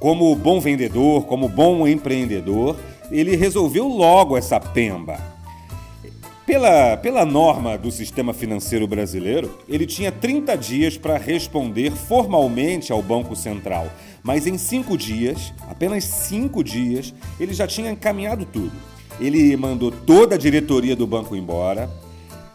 Como 0.00 0.34
bom 0.34 0.58
vendedor, 0.58 1.26
como 1.26 1.48
bom 1.48 1.86
empreendedor, 1.86 2.76
ele 3.08 3.36
resolveu 3.36 3.86
logo 3.86 4.36
essa 4.36 4.58
pemba. 4.58 5.20
Pela, 6.44 6.96
pela 6.96 7.24
norma 7.24 7.78
do 7.78 7.88
sistema 7.88 8.34
financeiro 8.34 8.84
brasileiro, 8.88 9.60
ele 9.68 9.86
tinha 9.86 10.10
30 10.10 10.56
dias 10.56 10.98
para 10.98 11.16
responder 11.16 11.92
formalmente 11.92 12.90
ao 12.90 13.00
Banco 13.00 13.36
Central, 13.36 13.88
mas 14.24 14.44
em 14.44 14.58
cinco 14.58 14.98
dias, 14.98 15.54
apenas 15.68 16.02
cinco 16.02 16.64
dias, 16.64 17.14
ele 17.38 17.54
já 17.54 17.64
tinha 17.64 17.92
encaminhado 17.92 18.44
tudo. 18.44 18.72
Ele 19.20 19.56
mandou 19.56 19.92
toda 19.92 20.34
a 20.34 20.38
diretoria 20.38 20.96
do 20.96 21.06
banco 21.06 21.36
embora, 21.36 21.88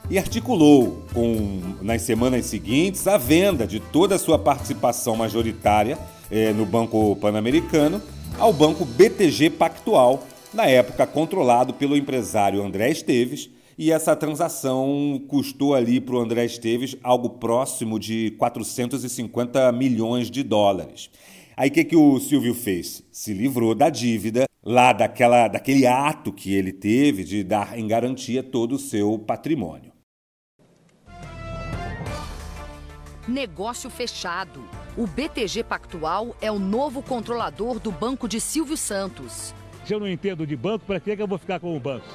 e 0.10 0.18
articulou, 0.18 1.04
com, 1.14 1.62
nas 1.82 2.04
semanas 2.04 2.46
seguintes, 2.46 3.08
a 3.08 3.18
venda 3.18 3.66
de 3.66 3.80
toda 3.80 4.16
a 4.16 4.20
sua 4.20 4.38
participação 4.38 5.16
majoritária 5.16 5.98
eh, 6.30 6.54
no 6.54 6.66
Banco 6.66 7.16
Pan-Americano 7.16 8.02
ao 8.40 8.54
banco 8.54 8.86
BTG 8.86 9.50
Pactual, 9.52 10.24
na 10.54 10.66
época 10.66 11.08
controlado 11.08 11.74
pelo 11.74 11.98
empresário 11.98 12.64
André 12.64 12.92
Esteves, 12.92 13.50
e 13.78 13.92
essa 13.92 14.16
transação 14.16 15.22
custou 15.28 15.74
ali 15.74 16.00
para 16.00 16.16
o 16.16 16.20
André 16.20 16.46
Esteves 16.46 16.96
algo 17.04 17.32
próximo 17.32 18.00
de 18.00 18.32
450 18.38 19.72
milhões 19.72 20.32
de 20.32 20.44
dólares. 20.44 21.10
Aí 21.58 21.70
o 21.70 21.72
que, 21.72 21.84
que 21.84 21.96
o 21.96 22.20
Silvio 22.20 22.54
fez? 22.54 23.04
Se 23.12 23.34
livrou 23.34 23.74
da 23.74 23.90
dívida, 23.90 24.46
lá 24.64 24.94
daquela, 24.94 25.48
daquele 25.48 25.86
ato 25.86 26.32
que 26.32 26.54
ele 26.54 26.72
teve 26.72 27.24
de 27.24 27.44
dar 27.44 27.78
em 27.78 27.88
garantia 27.88 28.44
todo 28.44 28.76
o 28.76 28.80
seu 28.80 29.18
patrimônio. 29.18 29.95
Negócio 33.27 33.89
fechado. 33.89 34.63
O 34.96 35.08
BTG 35.08 35.63
Pactual 35.63 36.36
é 36.39 36.51
o 36.51 36.60
novo 36.60 37.01
controlador 37.01 37.79
do 37.79 37.91
banco 37.91 38.27
de 38.27 38.39
Silvio 38.39 38.77
Santos. 38.77 39.53
Se 39.84 39.94
eu 39.94 40.00
não 40.00 40.08
entendo 40.08 40.46
de 40.46 40.55
banco, 40.55 40.86
para 40.86 41.00
que 41.00 41.12
eu 41.12 41.27
vou 41.27 41.38
ficar 41.38 41.60
com 41.60 41.75
o 41.75 41.79
banco? 41.79 42.05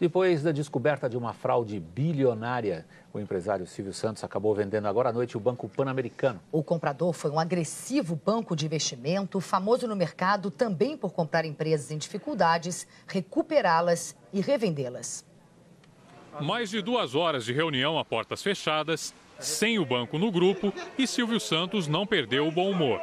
Depois 0.00 0.44
da 0.44 0.52
descoberta 0.52 1.08
de 1.08 1.16
uma 1.16 1.32
fraude 1.32 1.80
bilionária, 1.80 2.86
o 3.12 3.18
empresário 3.18 3.66
Silvio 3.66 3.92
Santos 3.92 4.22
acabou 4.22 4.54
vendendo 4.54 4.86
agora 4.86 5.08
à 5.08 5.12
noite 5.12 5.36
o 5.36 5.40
Banco 5.40 5.68
Pan-Americano. 5.68 6.40
O 6.52 6.62
comprador 6.62 7.12
foi 7.12 7.32
um 7.32 7.38
agressivo 7.38 8.14
banco 8.14 8.54
de 8.54 8.64
investimento, 8.64 9.40
famoso 9.40 9.88
no 9.88 9.96
mercado 9.96 10.52
também 10.52 10.96
por 10.96 11.12
comprar 11.12 11.44
empresas 11.44 11.90
em 11.90 11.98
dificuldades, 11.98 12.86
recuperá-las 13.08 14.14
e 14.32 14.40
revendê-las. 14.40 15.24
Mais 16.40 16.70
de 16.70 16.80
duas 16.80 17.16
horas 17.16 17.44
de 17.44 17.52
reunião 17.52 17.98
a 17.98 18.04
portas 18.04 18.40
fechadas, 18.40 19.12
sem 19.40 19.80
o 19.80 19.84
banco 19.84 20.16
no 20.16 20.30
grupo 20.30 20.72
e 20.96 21.08
Silvio 21.08 21.40
Santos 21.40 21.88
não 21.88 22.06
perdeu 22.06 22.46
o 22.46 22.52
bom 22.52 22.70
humor 22.70 23.00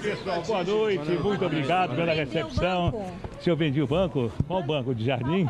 pessoal, 0.00 0.42
boa 0.42 0.64
noite. 0.64 1.10
Muito 1.10 1.44
obrigado 1.44 1.94
pela 1.94 2.12
recepção. 2.12 3.12
Se 3.40 3.50
eu 3.50 3.56
vendi 3.56 3.80
o 3.82 3.86
banco, 3.86 4.32
qual 4.46 4.62
banco 4.62 4.94
de 4.94 5.04
Jardim? 5.04 5.46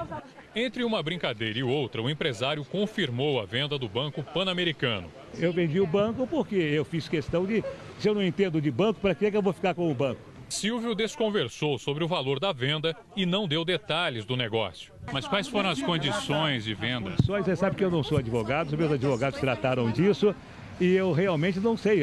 Entre 0.55 0.83
uma 0.83 1.03
brincadeira 1.03 1.59
e 1.59 1.63
outra, 1.63 2.03
o 2.03 2.11
empresário 2.11 2.65
confirmou 2.65 3.41
a 3.41 3.45
venda 3.45 3.79
do 3.79 3.89
Banco 3.89 4.23
Pan-Americano. 4.23 5.09
Eu 5.39 5.53
vendi 5.53 5.81
o 5.81 5.87
banco 5.87 6.27
porque 6.27 6.57
eu 6.57 6.85
fiz 6.85 7.09
questão 7.09 7.47
de, 7.47 7.63
se 8.01 8.09
eu 8.09 8.15
não 8.15 8.23
entendo 8.23 8.61
de 8.61 8.71
banco, 8.71 8.99
para 9.01 9.15
que 9.15 9.25
eu 9.27 9.43
vou 9.43 9.53
ficar 9.53 9.75
com 9.75 9.89
o 9.89 9.95
banco? 9.95 10.21
Silvio 10.49 10.97
desconversou 10.97 11.79
sobre 11.79 12.03
o 12.03 12.09
valor 12.09 12.41
da 12.41 12.53
venda 12.53 12.97
e 13.15 13.25
não 13.25 13.47
deu 13.47 13.65
detalhes 13.65 14.25
do 14.25 14.37
negócio. 14.37 14.93
Mas 15.13 15.29
quais 15.29 15.47
foram 15.47 15.71
as 15.71 15.81
condições 15.81 16.65
de 16.65 16.75
venda? 16.75 17.13
Você 17.25 17.55
sabe 17.55 17.77
que 17.77 17.85
eu 17.85 17.91
não 17.91 18.03
sou 18.03 18.19
advogado, 18.19 18.67
os 18.67 18.75
meus 18.75 18.91
advogados 18.91 19.39
trataram 19.39 19.89
disso 19.93 20.35
e 20.81 20.95
eu 20.95 21.13
realmente 21.13 21.61
não 21.61 21.77
sei. 21.77 22.01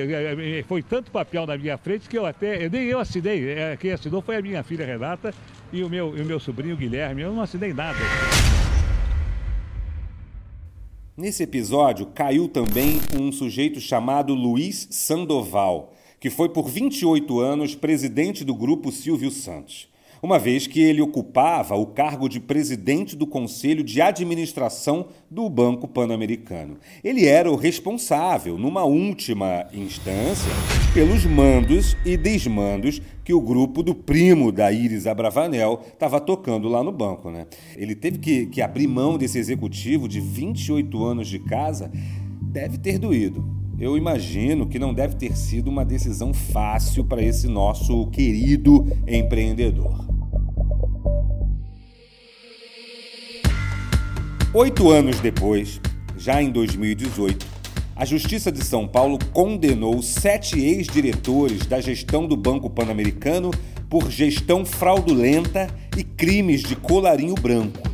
Foi 0.68 0.84
tanto 0.84 1.10
papel 1.10 1.48
na 1.48 1.58
minha 1.58 1.78
frente 1.78 2.08
que 2.08 2.18
eu 2.18 2.26
até. 2.26 2.70
Nem 2.70 2.84
eu 2.84 3.00
assinei. 3.00 3.50
É, 3.50 3.76
quem 3.76 3.92
assinou 3.92 4.22
foi 4.22 4.36
a 4.38 4.42
minha 4.42 4.62
filha 4.64 4.86
Renata 4.86 5.34
e 5.74 5.84
o 5.84 5.90
meu, 5.90 6.16
e 6.16 6.22
o 6.22 6.26
meu 6.26 6.40
sobrinho 6.40 6.78
Guilherme. 6.78 7.24
Eu 7.24 7.34
não 7.34 7.42
assinei 7.42 7.74
nada. 7.74 7.98
Nesse 11.18 11.42
episódio 11.42 12.06
caiu 12.06 12.48
também 12.48 13.02
um 13.20 13.32
sujeito 13.32 13.80
chamado 13.80 14.36
Luiz 14.36 14.88
Sandoval, 14.92 15.96
que 16.20 16.30
foi 16.30 16.50
por 16.50 16.70
28 16.70 17.40
anos 17.40 17.74
presidente 17.74 18.46
do 18.46 18.54
grupo 18.54 18.92
Silvio 18.92 19.32
Santos 19.32 19.90
uma 20.22 20.40
vez 20.40 20.68
que 20.68 20.82
ele 20.82 21.02
ocupava 21.02 21.76
o 21.76 21.86
cargo 21.86 22.28
de 22.28 22.40
presidente 22.40 23.16
do 23.16 23.28
Conselho 23.28 23.84
de 23.84 24.02
Administração 24.02 25.08
do 25.30 25.50
Banco 25.50 25.88
Pan-Americano. 25.88 26.78
Ele 27.04 27.26
era 27.26 27.52
o 27.52 27.56
responsável, 27.56 28.58
numa 28.58 28.84
última 28.84 29.68
instância, 29.74 30.52
pelos 30.94 31.26
mandos 31.26 31.96
e 32.06 32.18
desmandos 32.18 33.02
que 33.24 33.34
o 33.34 33.42
grupo 33.42 33.84
do 33.84 33.94
primo 33.94 34.52
da 34.52 34.72
Iris 34.72 35.06
Abravanel 35.06 35.82
estava 35.92 36.20
tocando 36.20 36.68
lá 36.68 36.84
no 36.84 36.92
banco. 36.92 37.30
Né? 37.30 37.46
Ele 37.76 37.96
teve 37.96 38.18
que, 38.18 38.46
que 38.46 38.62
abrir 38.62 38.88
mão 38.88 39.18
desse 39.18 39.38
executivo 39.38 40.08
de 40.08 40.20
28 40.20 41.04
anos 41.04 41.28
de 41.28 41.40
casa, 41.40 41.92
deve 42.42 42.78
ter 42.78 42.98
doído. 42.98 43.57
Eu 43.80 43.96
imagino 43.96 44.66
que 44.66 44.80
não 44.80 44.92
deve 44.92 45.16
ter 45.16 45.38
sido 45.38 45.68
uma 45.68 45.86
decisão 45.86 46.34
fácil 46.34 47.06
para 47.06 47.22
esse 47.22 47.48
nosso 47.48 48.08
querido 48.08 48.88
empreendedor. 49.08 50.08
Oito 54.52 54.90
anos 54.90 55.20
depois, 55.20 55.80
já 56.18 56.42
em 56.42 56.50
2018, 56.50 57.46
a 57.96 58.04
Justiça 58.04 58.52
de 58.52 58.66
São 58.66 58.88
Paulo 58.88 59.20
condenou 59.32 60.02
sete 60.02 60.60
ex-diretores 60.60 61.68
da 61.68 61.80
gestão 61.80 62.26
do 62.26 62.36
Banco 62.36 62.72
Pan-Americano 62.72 63.52
por 63.88 64.10
gestão 64.10 64.66
fraudulenta 64.66 65.68
e 65.96 66.04
crimes 66.04 66.64
de 66.64 66.76
colarinho 66.76 67.36
branco. 67.36 67.88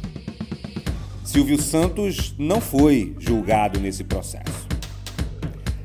Silvio 1.26 1.62
Santos 1.62 2.34
não 2.38 2.62
foi 2.62 3.14
julgado 3.20 3.82
nesse 3.82 4.06
processo. 4.06 4.63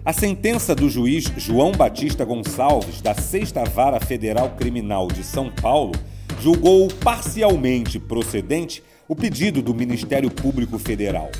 A 0.08 0.12
sentença 0.14 0.74
do 0.74 0.88
juiz 0.88 1.30
João 1.36 1.70
Batista 1.70 2.24
Gonçalves, 2.24 3.02
da 3.02 3.12
Sexta 3.12 3.62
Vara 3.62 4.00
Federal 4.00 4.48
Criminal 4.56 5.06
de 5.06 5.22
São 5.22 5.50
Paulo, 5.50 5.92
julgou 6.40 6.88
parcialmente 6.88 7.98
procedente 7.98 8.82
o 9.06 9.14
pedido 9.14 9.60
do 9.60 9.74
Ministério 9.74 10.30
Público 10.30 10.78
Federal. 10.78 11.30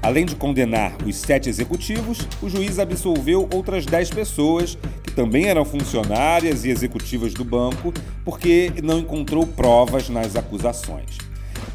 Além 0.00 0.24
de 0.24 0.36
condenar 0.36 0.96
os 1.04 1.16
sete 1.16 1.48
executivos, 1.48 2.28
o 2.40 2.48
juiz 2.48 2.78
absolveu 2.78 3.48
outras 3.52 3.84
dez 3.84 4.08
pessoas 4.08 4.78
que 5.02 5.10
também 5.10 5.46
eram 5.46 5.64
funcionárias 5.64 6.64
e 6.64 6.70
executivas 6.70 7.34
do 7.34 7.44
banco 7.44 7.92
porque 8.24 8.72
não 8.84 9.00
encontrou 9.00 9.44
provas 9.44 10.08
nas 10.08 10.36
acusações. 10.36 11.18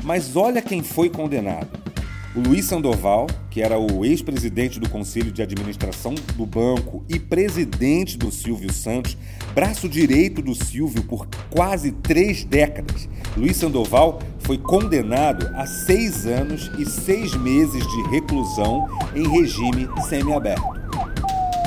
Mas 0.02 0.38
olha 0.38 0.62
quem 0.62 0.82
foi 0.82 1.10
condenado. 1.10 1.90
O 2.34 2.40
Luiz 2.40 2.64
Sandoval, 2.64 3.28
que 3.50 3.62
era 3.62 3.78
o 3.78 4.06
ex-presidente 4.06 4.80
do 4.80 4.90
Conselho 4.90 5.34
de 5.34 5.42
Administração 5.42 6.16
do 6.38 6.46
banco 6.46 7.04
e 7.10 7.20
presidente 7.20 8.18
do 8.18 8.32
Silvio 8.32 8.72
Santos, 8.72 9.18
braço 9.54 9.90
direito 9.90 10.42
do 10.42 10.56
Silvio 10.56 11.04
por 11.04 11.28
quase 11.50 11.92
três 11.92 12.46
décadas, 12.46 13.10
Luiz 13.36 13.58
Sandoval 13.58 14.22
foi 14.40 14.58
condenado 14.58 15.46
a 15.56 15.66
seis 15.66 16.26
anos 16.26 16.72
e 16.80 16.86
seis 16.86 17.36
meses 17.36 17.86
de 17.86 18.02
reclusão 18.10 18.88
em 19.14 19.28
regime 19.28 19.90
semiaberto. 20.08 20.64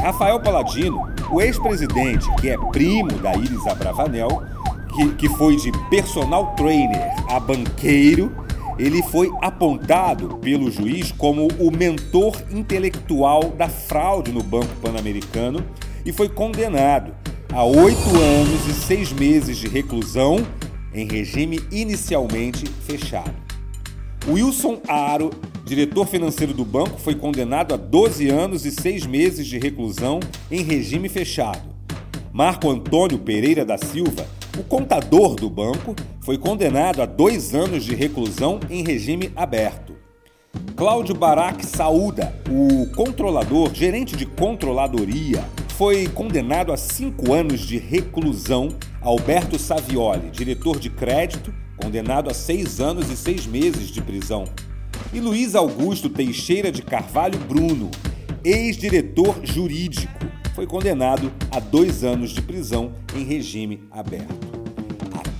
Rafael 0.00 0.40
Paladino, 0.40 1.06
o 1.30 1.42
ex-presidente, 1.42 2.26
que 2.36 2.48
é 2.48 2.56
primo 2.72 3.12
da 3.18 3.36
Iris 3.36 3.66
Abravanel, 3.66 4.42
que, 4.94 5.12
que 5.16 5.28
foi 5.28 5.56
de 5.56 5.70
personal 5.90 6.54
trainer 6.54 7.12
a 7.28 7.38
banqueiro, 7.38 8.43
ele 8.78 9.02
foi 9.02 9.30
apontado 9.40 10.38
pelo 10.38 10.70
juiz 10.70 11.12
como 11.12 11.48
o 11.58 11.70
mentor 11.70 12.36
intelectual 12.50 13.50
da 13.50 13.68
fraude 13.68 14.32
no 14.32 14.42
Banco 14.42 14.74
Pan-Americano 14.82 15.64
e 16.04 16.12
foi 16.12 16.28
condenado 16.28 17.14
a 17.52 17.64
oito 17.64 18.08
anos 18.16 18.66
e 18.68 18.72
seis 18.72 19.12
meses 19.12 19.56
de 19.56 19.68
reclusão 19.68 20.44
em 20.92 21.06
regime 21.06 21.60
inicialmente 21.70 22.66
fechado. 22.66 23.34
Wilson 24.26 24.80
Aro, 24.88 25.30
diretor 25.64 26.06
financeiro 26.06 26.54
do 26.54 26.64
banco, 26.64 26.98
foi 26.98 27.14
condenado 27.14 27.74
a 27.74 27.76
12 27.76 28.28
anos 28.28 28.64
e 28.64 28.70
seis 28.70 29.06
meses 29.06 29.46
de 29.46 29.58
reclusão 29.58 30.18
em 30.50 30.62
regime 30.62 31.08
fechado. 31.08 31.74
Marco 32.32 32.70
Antônio 32.70 33.18
Pereira 33.18 33.64
da 33.64 33.78
Silva 33.78 34.26
o 34.58 34.62
contador 34.62 35.34
do 35.34 35.50
banco 35.50 35.94
foi 36.20 36.38
condenado 36.38 37.02
a 37.02 37.06
dois 37.06 37.54
anos 37.54 37.84
de 37.84 37.94
reclusão 37.94 38.60
em 38.70 38.84
regime 38.84 39.32
aberto. 39.34 39.94
Cláudio 40.76 41.14
Barak 41.14 41.66
Saúda, 41.66 42.34
o 42.48 42.86
controlador, 42.94 43.74
gerente 43.74 44.16
de 44.16 44.24
controladoria, 44.24 45.44
foi 45.76 46.06
condenado 46.06 46.72
a 46.72 46.76
cinco 46.76 47.32
anos 47.32 47.60
de 47.60 47.78
reclusão. 47.78 48.68
Alberto 49.00 49.58
Savioli, 49.58 50.30
diretor 50.30 50.78
de 50.78 50.88
crédito, 50.88 51.52
condenado 51.76 52.30
a 52.30 52.34
seis 52.34 52.80
anos 52.80 53.10
e 53.10 53.16
seis 53.16 53.46
meses 53.46 53.88
de 53.88 54.00
prisão. 54.00 54.44
E 55.12 55.20
Luiz 55.20 55.54
Augusto 55.54 56.08
Teixeira 56.08 56.72
de 56.72 56.80
Carvalho 56.80 57.38
Bruno, 57.40 57.90
ex-diretor 58.44 59.40
jurídico, 59.42 60.12
foi 60.54 60.66
condenado 60.66 61.32
a 61.50 61.58
dois 61.58 62.04
anos 62.04 62.30
de 62.30 62.40
prisão 62.40 62.92
em 63.14 63.24
regime 63.24 63.82
aberto. 63.90 64.43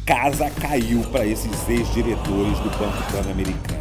Casa 0.07 0.51
caiu 0.51 1.01
para 1.05 1.25
esses 1.25 1.67
ex-diretores 1.67 2.59
do 2.59 2.69
Banco 2.79 3.11
Pan-Americano. 3.11 3.79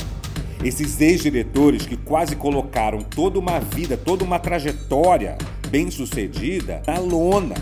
Esses 0.64 1.02
ex-diretores 1.02 1.86
que 1.86 1.98
quase 1.98 2.34
colocaram 2.38 3.00
toda 3.02 3.38
uma 3.38 3.60
vida, 3.60 3.98
toda 3.98 4.24
uma 4.24 4.40
trajetória 4.40 5.38
bem-sucedida 5.68 6.82
na 6.88 6.98
lona. 6.98 7.56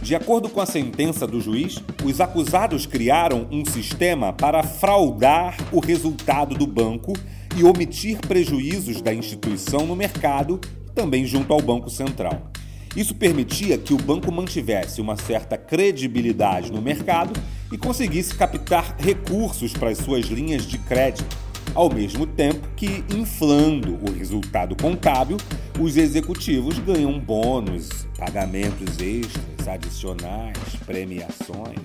De 0.00 0.16
acordo 0.16 0.48
com 0.48 0.60
a 0.60 0.66
sentença 0.66 1.24
do 1.24 1.40
juiz, 1.40 1.80
os 2.04 2.20
acusados 2.20 2.84
criaram 2.84 3.46
um 3.52 3.64
sistema 3.64 4.32
para 4.32 4.64
fraudar 4.64 5.56
o 5.70 5.78
resultado 5.78 6.56
do 6.56 6.66
banco 6.66 7.12
e 7.56 7.62
omitir 7.62 8.18
prejuízos 8.18 9.00
da 9.00 9.14
instituição 9.14 9.86
no 9.86 9.94
mercado 9.94 10.60
também 10.96 11.24
junto 11.24 11.52
ao 11.52 11.62
Banco 11.62 11.88
Central. 11.88 12.51
Isso 12.96 13.14
permitia 13.14 13.78
que 13.78 13.94
o 13.94 13.96
banco 13.96 14.30
mantivesse 14.30 15.00
uma 15.00 15.16
certa 15.16 15.56
credibilidade 15.56 16.70
no 16.70 16.82
mercado 16.82 17.32
e 17.72 17.78
conseguisse 17.78 18.34
captar 18.34 18.96
recursos 18.98 19.72
para 19.72 19.88
as 19.88 19.98
suas 19.98 20.26
linhas 20.26 20.66
de 20.66 20.76
crédito, 20.76 21.36
ao 21.74 21.90
mesmo 21.90 22.26
tempo 22.26 22.68
que, 22.76 23.02
inflando 23.08 23.94
o 23.94 24.12
resultado 24.12 24.76
contábil, 24.76 25.38
os 25.80 25.96
executivos 25.96 26.78
ganham 26.78 27.18
bônus, 27.18 28.06
pagamentos 28.18 28.98
extras, 28.98 29.66
adicionais, 29.66 30.58
premiações. 30.84 31.80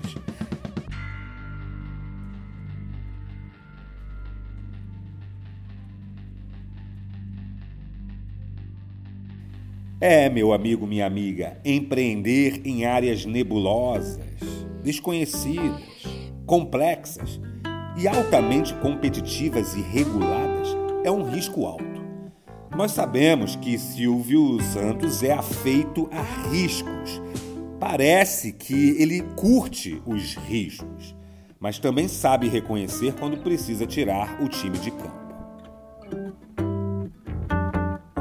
É, 10.00 10.30
meu 10.30 10.52
amigo, 10.52 10.86
minha 10.86 11.04
amiga, 11.04 11.58
empreender 11.64 12.60
em 12.64 12.84
áreas 12.84 13.26
nebulosas, 13.26 14.20
desconhecidas, 14.80 15.82
complexas 16.46 17.40
e 17.96 18.06
altamente 18.06 18.72
competitivas 18.74 19.74
e 19.74 19.80
reguladas 19.80 20.68
é 21.02 21.10
um 21.10 21.28
risco 21.28 21.66
alto. 21.66 21.84
Nós 22.76 22.92
sabemos 22.92 23.56
que 23.56 23.76
Silvio 23.76 24.62
Santos 24.62 25.24
é 25.24 25.32
afeito 25.32 26.08
a 26.12 26.22
riscos. 26.48 27.20
Parece 27.80 28.52
que 28.52 28.90
ele 29.02 29.20
curte 29.34 30.00
os 30.06 30.36
riscos, 30.36 31.16
mas 31.58 31.80
também 31.80 32.06
sabe 32.06 32.48
reconhecer 32.48 33.14
quando 33.14 33.38
precisa 33.38 33.84
tirar 33.84 34.40
o 34.40 34.48
time 34.48 34.78
de 34.78 34.92
campo. 34.92 35.27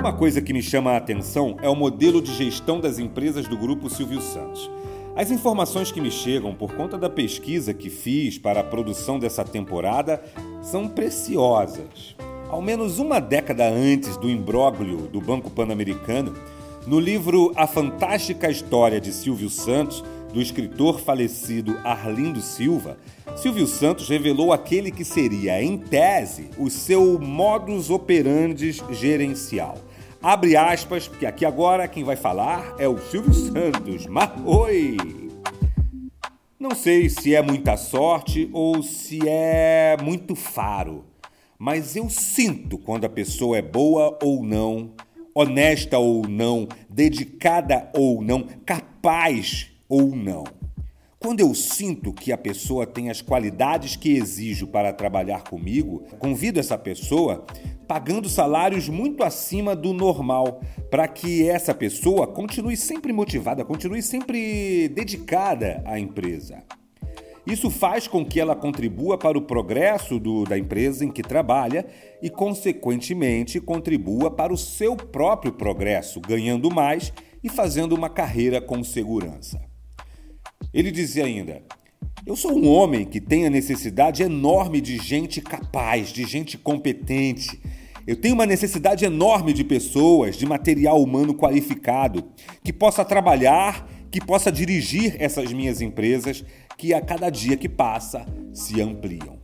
Uma 0.08 0.14
coisa 0.14 0.42
que 0.42 0.54
me 0.54 0.64
chama 0.64 0.92
a 0.92 0.98
atenção 0.98 1.58
é 1.62 1.68
o 1.68 1.76
modelo 1.76 2.22
de 2.22 2.34
gestão 2.34 2.80
das 2.80 2.98
empresas 2.98 3.46
do 3.46 3.58
grupo 3.58 3.90
Silvio 3.90 4.22
Santos. 4.22 4.72
As 5.14 5.30
informações 5.32 5.92
que 5.92 6.00
me 6.00 6.10
chegam 6.10 6.56
por 6.56 6.74
conta 6.76 6.98
da 6.98 7.10
pesquisa 7.10 7.74
que 7.74 7.90
fiz 7.90 8.38
para 8.38 8.62
a 8.62 8.64
produção 8.64 9.20
dessa 9.20 9.44
temporada 9.44 10.24
são 10.62 10.88
preciosas. 10.88 12.16
Ao 12.48 12.62
menos 12.62 13.00
uma 13.00 13.20
década 13.20 13.68
antes 13.68 14.16
do 14.16 14.30
imbróglio 14.30 15.10
do 15.10 15.20
Banco 15.20 15.50
Pan-Americano, 15.50 16.34
no 16.86 17.02
livro 17.02 17.52
A 17.54 17.68
Fantástica 17.68 18.50
História 18.50 19.02
de 19.02 19.12
Silvio 19.12 19.50
Santos, 19.50 20.06
do 20.34 20.42
escritor 20.42 21.02
falecido 21.02 21.78
Arlindo 21.84 22.40
Silva, 22.40 22.98
Silvio 23.36 23.68
Santos 23.68 24.08
revelou 24.08 24.54
aquele 24.54 24.90
que 24.90 25.04
seria, 25.04 25.62
em 25.62 25.78
tese, 25.78 26.50
o 26.58 26.70
seu 26.70 27.20
modus 27.20 27.90
operandi 27.90 28.72
gerencial. 28.92 29.78
Abre 30.22 30.56
aspas, 30.56 31.08
porque 31.08 31.26
aqui 31.26 31.46
agora 31.46 31.88
quem 31.88 32.04
vai 32.04 32.16
falar 32.16 32.76
é 32.80 32.88
o 32.88 32.98
Silvio 32.98 33.34
Santos. 33.34 34.08
Mas 34.08 34.32
oi! 34.46 34.98
Não 36.60 36.72
sei 36.72 37.08
se 37.08 37.36
é 37.36 37.42
muita 37.42 37.78
sorte 37.78 38.50
ou 38.52 38.82
se 38.82 39.20
é 39.28 39.96
muito 40.02 40.36
faro, 40.36 41.06
mas 41.58 41.96
eu 41.96 42.10
sinto 42.10 42.80
quando 42.80 43.06
a 43.06 43.10
pessoa 43.10 43.58
é 43.58 43.62
boa 43.62 44.18
ou 44.24 44.44
não, 44.44 44.92
honesta 45.36 46.00
ou 46.00 46.28
não, 46.28 46.68
dedicada 46.90 47.90
ou 47.94 48.24
não, 48.24 48.48
capaz 48.66 49.70
ou 49.88 50.16
não. 50.16 50.46
Quando 51.20 51.40
eu 51.40 51.54
sinto 51.56 52.14
que 52.14 52.32
a 52.32 52.38
pessoa 52.38 52.86
tem 52.86 53.10
as 53.10 53.22
qualidades 53.22 53.96
que 53.96 54.16
exijo 54.16 54.68
para 54.68 54.94
trabalhar 54.94 55.44
comigo, 55.44 56.04
convido 56.20 56.60
essa 56.60 56.78
pessoa 56.78 57.44
pagando 57.88 58.30
salários 58.30 58.88
muito 58.88 59.24
acima 59.24 59.76
do 59.76 59.94
normal, 59.94 60.62
para 60.92 61.08
que 61.08 61.48
essa 61.50 61.74
pessoa 61.74 62.28
continue 62.28 62.78
sempre 62.78 63.12
motivada, 63.12 63.66
continue 63.66 64.02
sempre 64.04 64.90
dedicada 64.90 65.82
à 65.86 66.00
empresa. 66.00 66.64
Isso 67.48 67.72
faz 67.72 68.08
com 68.08 68.24
que 68.24 68.40
ela 68.40 68.56
contribua 68.56 69.18
para 69.18 69.38
o 69.38 69.42
progresso 69.42 70.20
do, 70.20 70.44
da 70.44 70.58
empresa 70.58 71.04
em 71.04 71.10
que 71.10 71.24
trabalha 71.24 71.86
e, 72.22 72.30
consequentemente, 72.30 73.60
contribua 73.60 74.30
para 74.30 74.54
o 74.54 74.58
seu 74.58 74.96
próprio 74.96 75.54
progresso, 75.54 76.20
ganhando 76.20 76.70
mais 76.70 77.12
e 77.42 77.50
fazendo 77.50 77.96
uma 77.96 78.10
carreira 78.10 78.62
com 78.62 78.84
segurança. 78.84 79.67
Ele 80.74 80.92
dizia 80.92 81.26
ainda: 81.26 81.62
Eu 82.26 82.36
sou 82.36 82.58
um 82.58 82.68
homem 82.68 83.06
que 83.06 83.20
tem 83.20 83.46
a 83.46 83.50
necessidade 83.50 84.24
enorme 84.24 84.82
de 84.82 84.98
gente 84.98 85.42
capaz, 85.42 86.10
de 86.10 86.26
gente 86.26 86.58
competente. 86.58 87.60
Eu 88.06 88.16
tenho 88.16 88.36
uma 88.36 88.46
necessidade 88.46 89.04
enorme 89.04 89.52
de 89.52 89.64
pessoas, 89.64 90.38
de 90.38 90.46
material 90.46 91.02
humano 91.02 91.34
qualificado, 91.34 92.24
que 92.64 92.72
possa 92.72 93.04
trabalhar, 93.04 93.88
que 94.10 94.24
possa 94.24 94.52
dirigir 94.52 95.16
essas 95.20 95.52
minhas 95.52 95.82
empresas 95.82 96.44
que 96.78 96.94
a 96.94 97.02
cada 97.02 97.30
dia 97.30 97.58
que 97.58 97.68
passa 97.68 98.26
se 98.54 98.82
ampliam. 98.82 99.38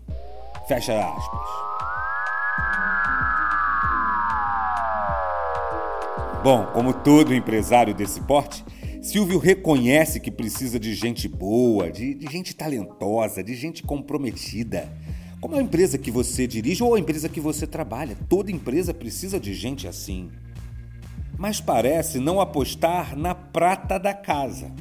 Fecha 0.68 0.98
aspas. 0.98 1.74
Bom, 6.44 6.66
como 6.74 6.94
todo 6.94 7.34
empresário 7.34 7.94
desse 7.94 8.20
porte, 8.22 8.64
Silvio 9.04 9.38
reconhece 9.38 10.18
que 10.18 10.32
precisa 10.32 10.80
de 10.80 10.96
gente 10.96 11.28
boa, 11.28 11.92
de, 11.92 12.14
de, 12.14 12.32
gente 12.32 12.56
talentosa, 12.56 13.44
de 13.44 13.54
gente 13.54 13.84
comprometida. 13.84 14.90
Como 15.42 15.58
a 15.58 15.62
empresa 15.62 15.98
que 15.98 16.10
você 16.10 16.48
dirige 16.48 16.82
ou 16.82 16.96
a 16.96 17.00
empresa 17.00 17.28
que 17.28 17.42
você 17.42 17.68
trabalha, 17.68 18.16
toda 18.30 18.50
empresa 18.50 18.94
precisa 18.94 19.38
de 19.38 19.54
gente 19.54 19.90
assim. 19.90 20.32
Mas 21.38 21.60
parece 21.60 22.18
não 22.18 22.40
apostar 22.40 23.14
na 23.18 23.36
prata 23.36 24.00
da 24.00 24.14
casa. 24.14 24.72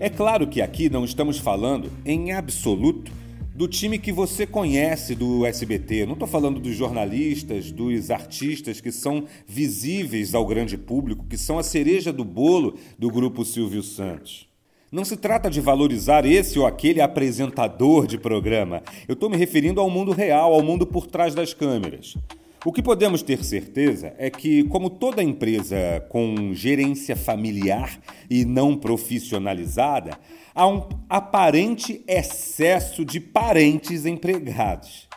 É 0.00 0.08
claro 0.08 0.46
que 0.46 0.62
aqui 0.62 0.88
não 0.88 1.04
estamos 1.04 1.36
falando, 1.36 1.92
em 2.02 2.32
absoluto, 2.32 3.12
do 3.60 3.68
time 3.68 3.98
que 3.98 4.10
você 4.10 4.46
conhece 4.46 5.14
do 5.14 5.44
SBT. 5.44 6.06
Não 6.06 6.14
estou 6.14 6.26
falando 6.26 6.58
dos 6.58 6.74
jornalistas, 6.74 7.70
dos 7.70 8.10
artistas 8.10 8.80
que 8.80 8.90
são 8.90 9.26
visíveis 9.46 10.34
ao 10.34 10.46
grande 10.46 10.78
público, 10.78 11.26
que 11.28 11.36
são 11.36 11.58
a 11.58 11.62
cereja 11.62 12.10
do 12.10 12.24
bolo 12.24 12.78
do 12.98 13.10
grupo 13.10 13.44
Silvio 13.44 13.82
Santos. 13.82 14.48
Não 14.90 15.04
se 15.04 15.14
trata 15.14 15.50
de 15.50 15.60
valorizar 15.60 16.24
esse 16.24 16.58
ou 16.58 16.66
aquele 16.66 17.02
apresentador 17.02 18.06
de 18.06 18.16
programa. 18.16 18.82
Eu 19.06 19.12
estou 19.12 19.28
me 19.28 19.36
referindo 19.36 19.78
ao 19.78 19.90
mundo 19.90 20.12
real, 20.12 20.54
ao 20.54 20.62
mundo 20.62 20.86
por 20.86 21.06
trás 21.06 21.34
das 21.34 21.52
câmeras. 21.52 22.16
O 22.62 22.70
que 22.70 22.82
podemos 22.82 23.22
ter 23.22 23.42
certeza 23.42 24.12
é 24.18 24.28
que, 24.28 24.64
como 24.64 24.90
toda 24.90 25.22
empresa 25.22 26.04
com 26.10 26.52
gerência 26.52 27.16
familiar 27.16 27.98
e 28.28 28.44
não 28.44 28.76
profissionalizada, 28.76 30.10
há 30.54 30.68
um 30.68 30.86
aparente 31.08 32.04
excesso 32.06 33.02
de 33.02 33.18
parentes 33.18 34.04
empregados. 34.04 35.08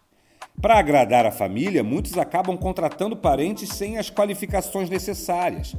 Para 0.62 0.80
agradar 0.80 1.26
a 1.26 1.32
família, 1.32 1.84
muitos 1.84 2.18
acabam 2.18 2.56
contratando 2.56 3.18
parentes 3.18 3.68
sem 3.72 3.98
as 3.98 4.10
qualificações 4.10 4.90
necessárias. 4.90 5.76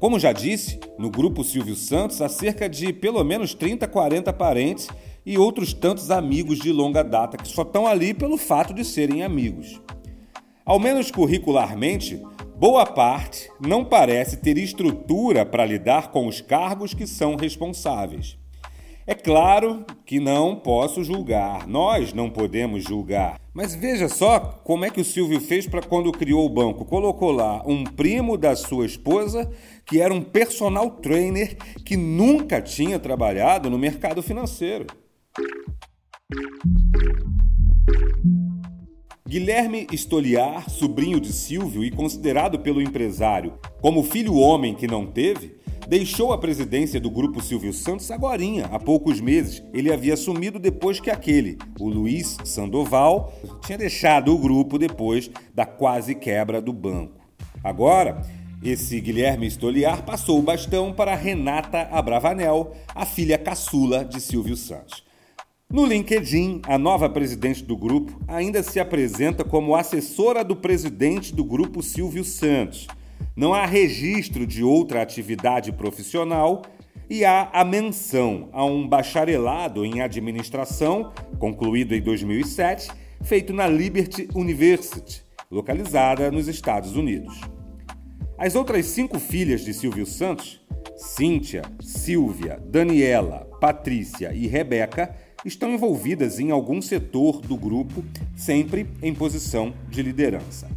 Como 0.00 0.18
já 0.18 0.32
disse, 0.32 0.80
no 0.98 1.10
grupo 1.10 1.44
Silvio 1.44 1.76
Santos 1.76 2.22
há 2.22 2.28
cerca 2.30 2.70
de 2.70 2.90
pelo 2.90 3.22
menos 3.22 3.52
30, 3.52 3.86
40 3.86 4.32
parentes 4.32 4.88
e 5.26 5.36
outros 5.36 5.74
tantos 5.74 6.10
amigos 6.10 6.58
de 6.58 6.72
longa 6.72 7.04
data 7.04 7.36
que 7.36 7.46
só 7.46 7.60
estão 7.60 7.86
ali 7.86 8.14
pelo 8.14 8.38
fato 8.38 8.72
de 8.72 8.82
serem 8.82 9.22
amigos. 9.22 9.78
Ao 10.64 10.78
menos 10.78 11.10
curricularmente, 11.10 12.22
boa 12.56 12.86
parte 12.86 13.50
não 13.60 13.84
parece 13.84 14.36
ter 14.36 14.56
estrutura 14.56 15.44
para 15.44 15.66
lidar 15.66 16.12
com 16.12 16.28
os 16.28 16.40
cargos 16.40 16.94
que 16.94 17.04
são 17.04 17.34
responsáveis. 17.34 18.38
É 19.04 19.14
claro 19.14 19.84
que 20.06 20.20
não 20.20 20.54
posso 20.54 21.02
julgar, 21.02 21.66
nós 21.66 22.12
não 22.12 22.30
podemos 22.30 22.84
julgar. 22.84 23.40
Mas 23.52 23.74
veja 23.74 24.08
só 24.08 24.38
como 24.38 24.84
é 24.84 24.90
que 24.90 25.00
o 25.00 25.04
Silvio 25.04 25.40
fez 25.40 25.66
para 25.66 25.82
quando 25.82 26.12
criou 26.12 26.46
o 26.46 26.48
banco. 26.48 26.84
Colocou 26.84 27.32
lá 27.32 27.60
um 27.66 27.82
primo 27.82 28.38
da 28.38 28.54
sua 28.54 28.86
esposa, 28.86 29.50
que 29.84 30.00
era 30.00 30.14
um 30.14 30.22
personal 30.22 30.88
trainer 30.88 31.56
que 31.84 31.96
nunca 31.96 32.62
tinha 32.62 33.00
trabalhado 33.00 33.68
no 33.68 33.76
mercado 33.76 34.22
financeiro. 34.22 34.86
Guilherme 39.32 39.86
Estoliar, 39.90 40.68
sobrinho 40.68 41.18
de 41.18 41.32
Silvio 41.32 41.82
e 41.82 41.90
considerado 41.90 42.58
pelo 42.58 42.82
empresário 42.82 43.54
como 43.80 44.02
filho 44.02 44.34
homem 44.34 44.74
que 44.74 44.86
não 44.86 45.06
teve, 45.06 45.56
deixou 45.88 46.34
a 46.34 46.38
presidência 46.38 47.00
do 47.00 47.10
grupo 47.10 47.40
Silvio 47.40 47.72
Santos 47.72 48.10
agorinha, 48.10 48.66
há 48.66 48.78
poucos 48.78 49.22
meses. 49.22 49.62
Ele 49.72 49.90
havia 49.90 50.12
assumido 50.12 50.58
depois 50.58 51.00
que 51.00 51.10
aquele, 51.10 51.56
o 51.80 51.88
Luiz 51.88 52.36
Sandoval, 52.44 53.32
tinha 53.64 53.78
deixado 53.78 54.34
o 54.34 54.38
grupo 54.38 54.78
depois 54.78 55.30
da 55.54 55.64
quase 55.64 56.14
quebra 56.14 56.60
do 56.60 56.74
banco. 56.74 57.18
Agora, 57.64 58.20
esse 58.62 59.00
Guilherme 59.00 59.46
Estoliar 59.46 60.04
passou 60.04 60.38
o 60.38 60.42
bastão 60.42 60.92
para 60.92 61.14
Renata 61.14 61.88
Abravanel, 61.90 62.74
a 62.94 63.06
filha 63.06 63.38
caçula 63.38 64.04
de 64.04 64.20
Silvio 64.20 64.58
Santos. 64.58 65.02
No 65.72 65.86
LinkedIn, 65.86 66.60
a 66.64 66.76
nova 66.76 67.08
presidente 67.08 67.64
do 67.64 67.74
grupo 67.74 68.20
ainda 68.28 68.62
se 68.62 68.78
apresenta 68.78 69.42
como 69.42 69.74
assessora 69.74 70.44
do 70.44 70.54
presidente 70.54 71.34
do 71.34 71.42
grupo 71.42 71.82
Silvio 71.82 72.22
Santos. 72.24 72.86
Não 73.34 73.54
há 73.54 73.64
registro 73.64 74.46
de 74.46 74.62
outra 74.62 75.00
atividade 75.00 75.72
profissional 75.72 76.60
e 77.08 77.24
há 77.24 77.48
a 77.54 77.64
menção 77.64 78.50
a 78.52 78.62
um 78.66 78.86
bacharelado 78.86 79.82
em 79.82 80.02
administração, 80.02 81.10
concluído 81.38 81.94
em 81.94 82.02
2007, 82.02 82.90
feito 83.22 83.54
na 83.54 83.66
Liberty 83.66 84.28
University, 84.34 85.24
localizada 85.50 86.30
nos 86.30 86.48
Estados 86.48 86.96
Unidos. 86.96 87.40
As 88.36 88.54
outras 88.54 88.84
cinco 88.84 89.18
filhas 89.18 89.64
de 89.64 89.72
Silvio 89.72 90.04
Santos, 90.04 90.60
Cíntia, 90.96 91.62
Silvia, 91.80 92.60
Daniela, 92.62 93.48
Patrícia 93.58 94.34
e 94.34 94.46
Rebeca, 94.46 95.16
estão 95.44 95.72
envolvidas 95.72 96.38
em 96.38 96.50
algum 96.50 96.80
setor 96.80 97.40
do 97.40 97.56
grupo, 97.56 98.04
sempre 98.36 98.86
em 99.02 99.14
posição 99.14 99.72
de 99.88 100.02
liderança. 100.02 100.68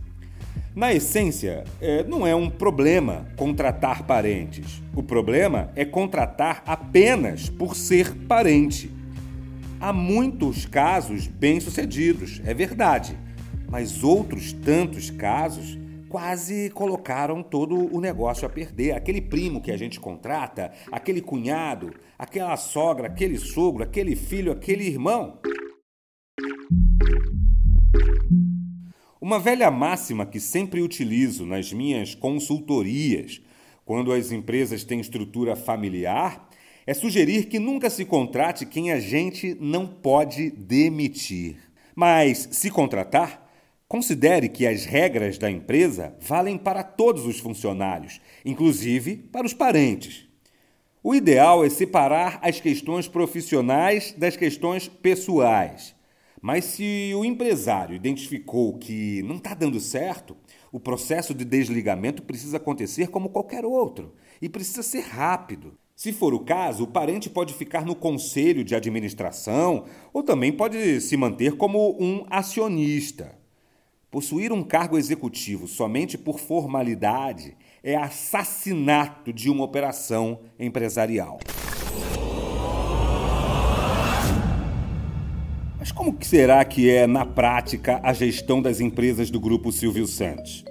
Na 0.76 0.94
essência, 0.94 1.64
é, 1.80 2.04
não 2.04 2.28
é 2.28 2.36
um 2.36 2.50
problema 2.50 3.26
contratar 3.38 4.04
parentes. 4.04 4.82
O 4.94 5.02
problema 5.02 5.72
é 5.74 5.86
contratar 5.86 6.64
apenas 6.66 7.50
por 7.50 7.76
ser 7.76 8.14
parente. 8.28 8.92
Há 9.80 9.94
muitos 9.94 10.66
casos 10.66 11.28
bem-sucedidos, 11.28 12.42
é 12.44 12.54
verdade, 12.54 13.18
mas 13.70 14.04
outros 14.04 14.52
tantos 14.52 15.10
casos 15.10 15.78
quase 16.16 16.70
colocaram 16.70 17.44
todo 17.44 17.94
o 17.94 18.00
negócio 18.00 18.48
a 18.48 18.50
perder. 18.50 18.94
Aquele 18.94 19.20
primo 19.20 19.62
que 19.62 19.70
a 19.70 19.76
gente 19.76 20.00
contrata, 20.00 20.72
aquele 20.90 21.20
cunhado, 21.22 21.94
aquela 22.18 22.56
sogra, 22.56 23.08
aquele 23.08 23.38
sogro, 23.38 23.84
aquele 23.84 24.16
filho, 24.16 24.50
aquele 24.50 24.86
irmão. 24.86 25.42
Uma 29.20 29.40
velha 29.40 29.70
máxima 29.70 30.26
que 30.26 30.40
sempre 30.40 30.82
utilizo 30.82 31.46
nas 31.46 31.74
minhas 31.74 32.16
consultorias, 32.16 33.42
quando 33.84 34.14
as 34.14 34.32
empresas 34.32 34.86
têm 34.86 35.02
estrutura 35.02 35.54
familiar, 35.54 36.48
é 36.88 36.94
sugerir 36.94 37.48
que 37.48 37.60
nunca 37.60 37.90
se 37.90 38.06
contrate 38.06 38.66
quem 38.66 38.90
a 38.94 39.02
gente 39.02 39.54
não 39.60 39.86
pode 39.86 40.50
demitir. 40.50 41.58
Mas, 41.94 42.48
se 42.54 42.72
contratar, 42.72 43.45
Considere 43.88 44.50
que 44.50 44.66
as 44.66 44.84
regras 44.84 45.38
da 45.38 45.50
empresa 45.50 46.16
valem 46.20 46.58
para 46.58 46.82
todos 46.82 47.28
os 47.28 47.38
funcionários, 47.40 48.20
inclusive 48.44 49.16
para 49.16 49.46
os 49.46 49.54
parentes. 49.54 50.28
O 51.04 51.14
ideal 51.14 51.64
é 51.64 51.70
separar 51.70 52.40
as 52.42 52.60
questões 52.60 53.08
profissionais 53.08 54.12
das 54.18 54.36
questões 54.36 54.88
pessoais. 54.88 55.94
Mas 56.42 56.66
se 56.66 57.12
o 57.16 57.24
empresário 57.24 57.96
identificou 57.96 58.76
que 58.80 59.22
não 59.22 59.36
está 59.36 59.54
dando 59.54 59.80
certo, 59.80 60.36
o 60.72 60.80
processo 60.80 61.32
de 61.32 61.46
desligamento 61.46 62.24
precisa 62.24 62.58
acontecer 62.58 63.10
como 63.10 63.30
qualquer 63.30 63.64
outro 63.64 64.16
e 64.42 64.50
precisa 64.50 64.82
ser 64.82 65.02
rápido. 65.02 65.78
Se 65.96 66.12
for 66.12 66.34
o 66.34 66.40
caso, 66.40 66.86
o 66.86 66.88
parente 66.88 67.30
pode 67.30 67.54
ficar 67.54 67.86
no 67.86 67.96
conselho 67.96 68.64
de 68.64 68.74
administração 68.74 69.86
ou 70.12 70.24
também 70.24 70.52
pode 70.52 71.00
se 71.02 71.16
manter 71.16 71.56
como 71.56 71.96
um 72.02 72.26
acionista. 72.32 73.45
Possuir 74.16 74.54
um 74.54 74.64
cargo 74.64 74.98
executivo 74.98 75.68
somente 75.68 76.18
por 76.18 76.40
formalidade 76.40 77.54
é 77.84 77.98
assassinato 77.98 79.34
de 79.34 79.50
uma 79.50 79.66
operação 79.66 80.40
empresarial. 80.58 81.38
Mas 85.78 85.92
como 85.92 86.14
que 86.14 86.26
será 86.26 86.64
que 86.64 86.90
é 86.90 87.06
na 87.06 87.26
prática 87.26 88.00
a 88.02 88.14
gestão 88.14 88.62
das 88.62 88.80
empresas 88.80 89.30
do 89.30 89.38
grupo 89.38 89.70
Silvio 89.70 90.08
Santos? 90.08 90.64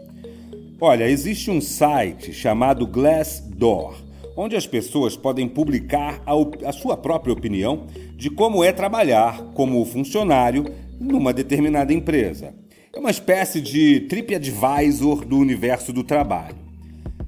Olha, 0.80 1.06
existe 1.06 1.50
um 1.50 1.60
site 1.60 2.32
chamado 2.32 2.86
Glassdoor, 2.86 3.94
onde 4.34 4.56
as 4.56 4.66
pessoas 4.66 5.18
podem 5.18 5.46
publicar 5.46 6.22
a, 6.24 6.32
a 6.66 6.72
sua 6.72 6.96
própria 6.96 7.34
opinião 7.34 7.88
de 8.16 8.30
como 8.30 8.64
é 8.64 8.72
trabalhar 8.72 9.52
como 9.52 9.84
funcionário 9.84 10.64
numa 10.98 11.30
determinada 11.30 11.92
empresa. 11.92 12.63
É 12.94 13.00
uma 13.00 13.10
espécie 13.10 13.60
de 13.60 14.02
TripAdvisor 14.02 15.24
do 15.24 15.36
universo 15.36 15.92
do 15.92 16.04
trabalho. 16.04 16.54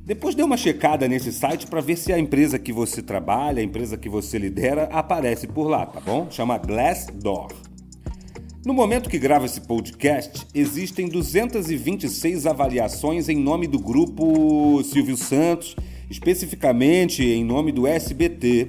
Depois 0.04 0.36
dê 0.36 0.44
uma 0.44 0.56
checada 0.56 1.08
nesse 1.08 1.32
site 1.32 1.66
para 1.66 1.80
ver 1.80 1.96
se 1.96 2.12
a 2.12 2.18
empresa 2.20 2.56
que 2.56 2.72
você 2.72 3.02
trabalha, 3.02 3.60
a 3.60 3.64
empresa 3.64 3.96
que 3.96 4.08
você 4.08 4.38
lidera, 4.38 4.84
aparece 4.92 5.48
por 5.48 5.66
lá, 5.66 5.84
tá 5.84 5.98
bom? 5.98 6.28
Chama 6.30 6.56
Glassdoor. 6.56 7.48
No 8.64 8.72
momento 8.72 9.10
que 9.10 9.18
gravo 9.18 9.44
esse 9.44 9.60
podcast, 9.60 10.46
existem 10.54 11.08
226 11.08 12.46
avaliações 12.46 13.28
em 13.28 13.36
nome 13.36 13.66
do 13.66 13.80
grupo 13.80 14.84
Silvio 14.84 15.16
Santos, 15.16 15.74
especificamente 16.08 17.24
em 17.24 17.44
nome 17.44 17.72
do 17.72 17.88
SBT. 17.88 18.68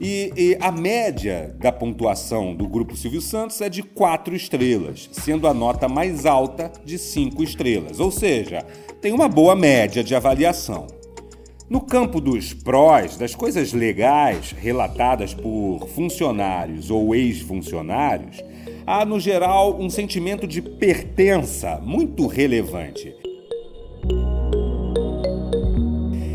E, 0.00 0.32
e, 0.36 0.58
a 0.60 0.70
média 0.70 1.56
da 1.58 1.72
pontuação 1.72 2.54
do 2.54 2.68
grupo 2.68 2.96
Silvio 2.96 3.20
Santos 3.20 3.60
é 3.60 3.68
de 3.68 3.82
4 3.82 4.36
estrelas, 4.36 5.08
sendo 5.10 5.48
a 5.48 5.52
nota 5.52 5.88
mais 5.88 6.24
alta 6.24 6.70
de 6.84 6.96
5 6.96 7.42
estrelas, 7.42 7.98
ou 7.98 8.12
seja, 8.12 8.64
tem 9.00 9.12
uma 9.12 9.28
boa 9.28 9.56
média 9.56 10.04
de 10.04 10.14
avaliação. 10.14 10.86
No 11.68 11.80
campo 11.80 12.20
dos 12.20 12.54
prós, 12.54 13.16
das 13.16 13.34
coisas 13.34 13.72
legais 13.72 14.52
relatadas 14.52 15.34
por 15.34 15.88
funcionários 15.88 16.92
ou 16.92 17.12
ex-funcionários, 17.12 18.42
há, 18.86 19.04
no 19.04 19.18
geral, 19.18 19.80
um 19.80 19.90
sentimento 19.90 20.46
de 20.46 20.62
pertença 20.62 21.80
muito 21.82 22.28
relevante. 22.28 23.14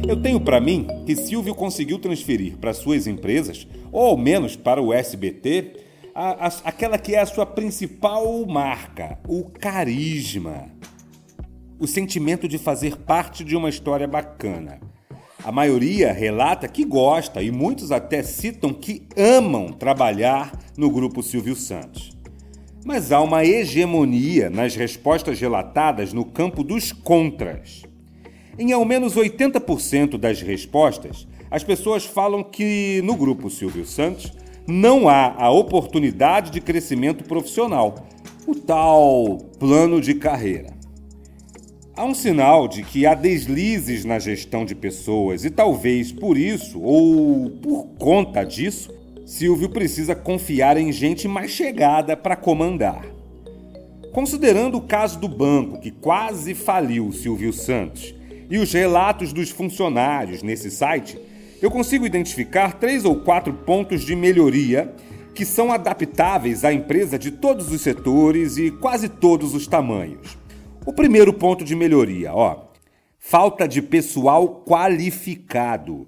Eu 0.05 0.21
tenho 0.21 0.39
para 0.39 0.59
mim 0.59 0.85
que 1.05 1.15
Silvio 1.15 1.55
conseguiu 1.55 1.97
transferir 1.97 2.57
para 2.57 2.73
suas 2.73 3.07
empresas, 3.07 3.65
ou 3.91 4.07
ao 4.07 4.17
menos 4.17 4.55
para 4.55 4.81
o 4.81 4.93
SBT, 4.93 5.77
a, 6.13 6.47
a, 6.47 6.51
aquela 6.65 6.97
que 6.97 7.15
é 7.15 7.21
a 7.21 7.25
sua 7.25 7.45
principal 7.45 8.45
marca, 8.45 9.17
o 9.27 9.45
carisma. 9.45 10.69
O 11.79 11.87
sentimento 11.87 12.47
de 12.49 12.57
fazer 12.57 12.97
parte 12.97 13.43
de 13.45 13.55
uma 13.55 13.69
história 13.69 14.07
bacana. 14.07 14.79
A 15.43 15.51
maioria 15.51 16.11
relata 16.11 16.67
que 16.67 16.83
gosta 16.83 17.41
e 17.41 17.49
muitos 17.49 17.91
até 17.91 18.21
citam 18.23 18.73
que 18.73 19.07
amam 19.17 19.71
trabalhar 19.71 20.57
no 20.77 20.91
grupo 20.91 21.23
Silvio 21.23 21.55
Santos. 21.55 22.11
Mas 22.85 23.13
há 23.13 23.21
uma 23.21 23.45
hegemonia 23.45 24.49
nas 24.49 24.75
respostas 24.75 25.39
relatadas 25.39 26.11
no 26.11 26.25
campo 26.25 26.61
dos 26.61 26.91
contras. 26.91 27.83
Em 28.57 28.71
ao 28.71 28.85
menos 28.85 29.15
80% 29.15 30.17
das 30.17 30.41
respostas, 30.41 31.27
as 31.49 31.63
pessoas 31.63 32.05
falam 32.05 32.43
que 32.43 33.01
no 33.03 33.15
grupo 33.15 33.49
Silvio 33.49 33.85
Santos 33.85 34.31
não 34.67 35.09
há 35.09 35.33
a 35.35 35.49
oportunidade 35.49 36.51
de 36.51 36.61
crescimento 36.61 37.23
profissional, 37.23 38.07
o 38.47 38.55
tal 38.55 39.39
plano 39.59 39.99
de 39.99 40.13
carreira. 40.13 40.73
Há 41.95 42.05
um 42.05 42.13
sinal 42.13 42.67
de 42.67 42.83
que 42.83 43.05
há 43.05 43.13
deslizes 43.13 44.03
na 44.05 44.17
gestão 44.19 44.65
de 44.65 44.73
pessoas 44.73 45.45
e 45.45 45.49
talvez 45.49 46.11
por 46.11 46.37
isso 46.37 46.79
ou 46.81 47.49
por 47.49 47.85
conta 47.99 48.43
disso 48.43 48.91
Silvio 49.25 49.69
precisa 49.69 50.13
confiar 50.13 50.75
em 50.75 50.91
gente 50.91 51.27
mais 51.27 51.49
chegada 51.49 52.15
para 52.17 52.35
comandar. 52.35 53.05
Considerando 54.11 54.77
o 54.77 54.81
caso 54.81 55.19
do 55.19 55.27
banco, 55.27 55.79
que 55.79 55.91
quase 55.91 56.53
faliu 56.53 57.11
Silvio 57.11 57.53
Santos, 57.53 58.13
e 58.49 58.57
os 58.57 58.71
relatos 58.71 59.31
dos 59.33 59.49
funcionários 59.49 60.43
nesse 60.43 60.69
site, 60.69 61.19
eu 61.61 61.71
consigo 61.71 62.05
identificar 62.05 62.73
três 62.73 63.05
ou 63.05 63.15
quatro 63.17 63.53
pontos 63.53 64.03
de 64.03 64.15
melhoria 64.15 64.93
que 65.33 65.45
são 65.45 65.71
adaptáveis 65.71 66.63
à 66.63 66.71
empresa 66.71 67.17
de 67.17 67.31
todos 67.31 67.71
os 67.71 67.81
setores 67.81 68.57
e 68.57 68.69
quase 68.69 69.09
todos 69.09 69.55
os 69.55 69.65
tamanhos. 69.65 70.37
O 70.85 70.93
primeiro 70.93 71.33
ponto 71.33 71.63
de 71.63 71.75
melhoria, 71.75 72.33
ó, 72.33 72.67
falta 73.17 73.67
de 73.67 73.81
pessoal 73.81 74.63
qualificado. 74.67 76.07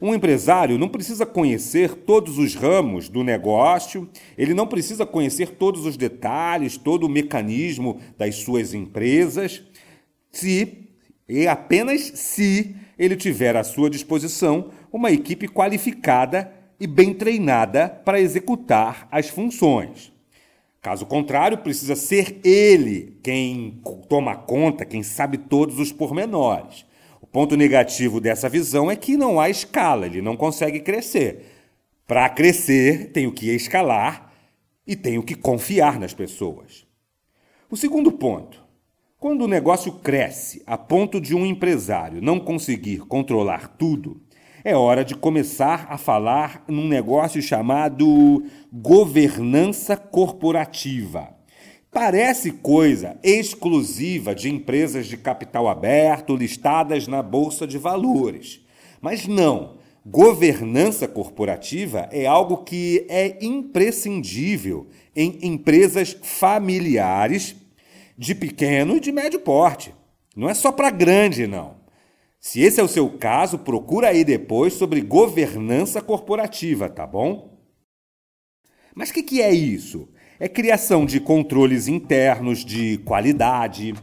Um 0.00 0.14
empresário 0.14 0.78
não 0.78 0.88
precisa 0.88 1.24
conhecer 1.24 1.94
todos 1.94 2.38
os 2.38 2.54
ramos 2.54 3.08
do 3.08 3.22
negócio, 3.22 4.08
ele 4.36 4.52
não 4.52 4.66
precisa 4.66 5.06
conhecer 5.06 5.50
todos 5.50 5.86
os 5.86 5.96
detalhes, 5.96 6.76
todo 6.76 7.04
o 7.04 7.08
mecanismo 7.08 8.00
das 8.18 8.36
suas 8.36 8.74
empresas, 8.74 9.62
se 10.30 10.85
e 11.28 11.46
apenas 11.46 12.00
se 12.14 12.74
ele 12.98 13.16
tiver 13.16 13.56
à 13.56 13.64
sua 13.64 13.90
disposição 13.90 14.70
uma 14.92 15.10
equipe 15.10 15.48
qualificada 15.48 16.52
e 16.78 16.86
bem 16.86 17.12
treinada 17.12 17.88
para 17.88 18.20
executar 18.20 19.08
as 19.10 19.28
funções. 19.28 20.12
Caso 20.80 21.04
contrário, 21.04 21.58
precisa 21.58 21.96
ser 21.96 22.40
ele 22.44 23.18
quem 23.22 23.82
toma 24.08 24.36
conta, 24.36 24.84
quem 24.84 25.02
sabe 25.02 25.36
todos 25.36 25.80
os 25.80 25.90
pormenores. 25.90 26.86
O 27.20 27.26
ponto 27.26 27.56
negativo 27.56 28.20
dessa 28.20 28.48
visão 28.48 28.90
é 28.90 28.94
que 28.94 29.16
não 29.16 29.40
há 29.40 29.50
escala, 29.50 30.06
ele 30.06 30.22
não 30.22 30.36
consegue 30.36 30.80
crescer. 30.80 31.44
Para 32.06 32.28
crescer, 32.28 33.10
tenho 33.10 33.32
que 33.32 33.50
escalar 33.50 34.32
e 34.86 34.94
tenho 34.94 35.24
que 35.24 35.34
confiar 35.34 35.98
nas 35.98 36.14
pessoas. 36.14 36.86
O 37.68 37.76
segundo 37.76 38.12
ponto: 38.12 38.64
quando 39.18 39.42
o 39.42 39.48
negócio 39.48 39.92
cresce 39.92 40.62
a 40.66 40.76
ponto 40.76 41.20
de 41.20 41.34
um 41.34 41.46
empresário 41.46 42.20
não 42.20 42.38
conseguir 42.38 42.98
controlar 42.98 43.68
tudo, 43.68 44.20
é 44.62 44.76
hora 44.76 45.04
de 45.04 45.14
começar 45.14 45.86
a 45.88 45.96
falar 45.96 46.64
num 46.68 46.86
negócio 46.86 47.40
chamado 47.40 48.44
governança 48.70 49.96
corporativa. 49.96 51.34
Parece 51.90 52.52
coisa 52.52 53.16
exclusiva 53.22 54.34
de 54.34 54.50
empresas 54.50 55.06
de 55.06 55.16
capital 55.16 55.66
aberto 55.66 56.36
listadas 56.36 57.08
na 57.08 57.22
Bolsa 57.22 57.66
de 57.66 57.78
Valores. 57.78 58.60
Mas 59.00 59.26
não. 59.26 59.76
Governança 60.04 61.08
corporativa 61.08 62.08
é 62.12 62.26
algo 62.26 62.58
que 62.58 63.06
é 63.08 63.42
imprescindível 63.44 64.88
em 65.16 65.38
empresas 65.42 66.16
familiares 66.22 67.56
de 68.16 68.34
pequeno 68.34 68.96
e 68.96 69.00
de 69.00 69.12
médio 69.12 69.40
porte. 69.40 69.94
Não 70.34 70.48
é 70.48 70.54
só 70.54 70.70
para 70.70 70.90
grande, 70.90 71.46
não. 71.46 71.76
Se 72.40 72.60
esse 72.60 72.80
é 72.80 72.82
o 72.82 72.88
seu 72.88 73.10
caso, 73.18 73.58
procura 73.58 74.08
aí 74.08 74.24
depois 74.24 74.74
sobre 74.74 75.00
governança 75.00 76.00
corporativa, 76.00 76.88
tá 76.88 77.06
bom? 77.06 77.58
Mas 78.94 79.10
o 79.10 79.14
que, 79.14 79.22
que 79.22 79.42
é 79.42 79.52
isso? 79.52 80.08
é 80.38 80.48
criação 80.48 81.06
de 81.06 81.18
controles 81.18 81.88
internos 81.88 82.64
de 82.64 82.98
qualidade, 82.98 83.94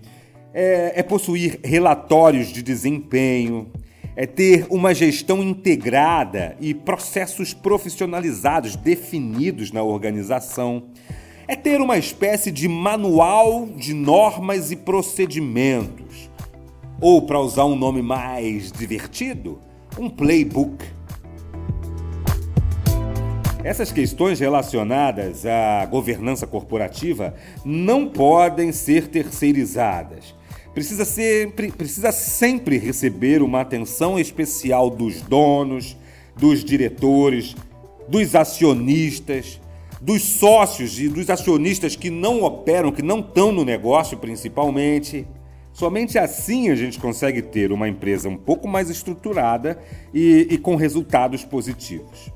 é, 0.54 0.94
é 0.96 1.04
possuir 1.04 1.60
relatórios 1.64 2.48
de 2.48 2.64
desempenho, 2.64 3.72
é 4.16 4.26
ter 4.26 4.68
uma 4.70 4.94
gestão 4.94 5.44
integrada 5.44 6.56
e 6.60 6.74
processos 6.74 7.54
profissionalizados 7.54 8.76
definidos 8.76 9.72
na 9.72 9.84
organização, 9.84 10.90
é 11.48 11.56
ter 11.56 11.82
uma 11.82 11.98
espécie 11.98 12.52
de 12.52 12.68
manual 12.68 13.66
de 13.66 13.94
normas 13.94 14.72
e 14.72 14.76
procedimentos, 14.76 16.30
ou, 17.02 17.22
para 17.22 17.40
usar 17.40 17.66
um 17.66 17.76
nome 17.76 18.02
mais 18.02 18.72
divertido, 18.72 19.60
um 19.98 20.10
playbook. 20.10 20.86
Essas 23.64 23.92
questões 23.92 24.40
relacionadas 24.40 25.46
à 25.46 25.86
governança 25.86 26.46
corporativa 26.46 27.34
não 27.64 28.08
podem 28.10 28.72
ser 28.72 29.08
terceirizadas. 29.08 30.36
Precisa, 30.74 31.06
sempre, 31.06 31.72
precisa 31.72 32.12
sempre 32.12 32.78
receber 32.78 33.42
uma 33.42 33.62
atenção 33.62 34.20
especial 34.20 34.90
dos 34.90 35.22
donos, 35.22 35.96
dos 36.36 36.66
diretores, 36.66 37.56
dos 38.08 38.36
acionistas, 38.36 39.62
dos 40.04 40.22
sócios 40.22 41.00
e 41.00 41.08
dos 41.08 41.30
acionistas 41.30 41.96
que 41.96 42.10
não 42.10 42.44
operam, 42.44 42.92
que 42.92 43.02
não 43.02 43.22
estão 43.22 43.54
no 43.54 43.64
negócio 43.64 44.18
principalmente. 44.18 45.26
Somente 45.72 46.20
assim 46.20 46.70
a 46.70 46.76
gente 46.76 47.00
consegue 47.00 47.42
ter 47.42 47.72
uma 47.72 47.88
empresa 47.88 48.28
um 48.28 48.36
pouco 48.36 48.68
mais 48.68 48.90
estruturada 48.90 49.80
e, 50.14 50.48
e 50.52 50.58
com 50.58 50.76
resultados 50.76 51.46
positivos. 51.46 52.30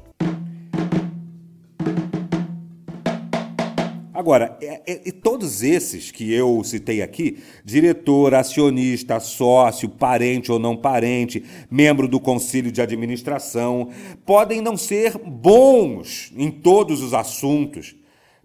Agora, 4.28 4.58
é, 4.62 4.82
é, 4.86 5.12
todos 5.14 5.64
esses 5.64 6.12
que 6.12 6.34
eu 6.34 6.62
citei 6.62 7.02
aqui, 7.02 7.42
diretor, 7.64 8.34
acionista, 8.34 9.22
sócio, 9.22 9.88
parente 9.88 10.52
ou 10.52 10.60
não 10.60 10.76
parente, 10.76 11.46
membro 11.72 12.10
do 12.10 12.20
conselho 12.20 12.70
de 12.70 12.82
administração, 12.82 13.90
podem 14.26 14.60
não 14.60 14.76
ser 14.76 15.18
bons 15.18 16.34
em 16.36 16.52
todos 16.52 17.02
os 17.02 17.14
assuntos, 17.14 17.96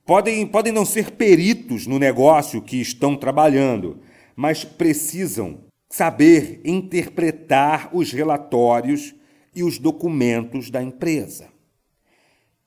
podem, 0.06 0.46
podem 0.46 0.72
não 0.72 0.84
ser 0.84 1.10
peritos 1.10 1.84
no 1.84 1.98
negócio 1.98 2.62
que 2.62 2.80
estão 2.80 3.16
trabalhando, 3.16 3.98
mas 4.36 4.62
precisam 4.62 5.64
saber 5.90 6.60
interpretar 6.64 7.90
os 7.92 8.12
relatórios 8.12 9.16
e 9.52 9.64
os 9.64 9.80
documentos 9.80 10.70
da 10.70 10.80
empresa. 10.80 11.51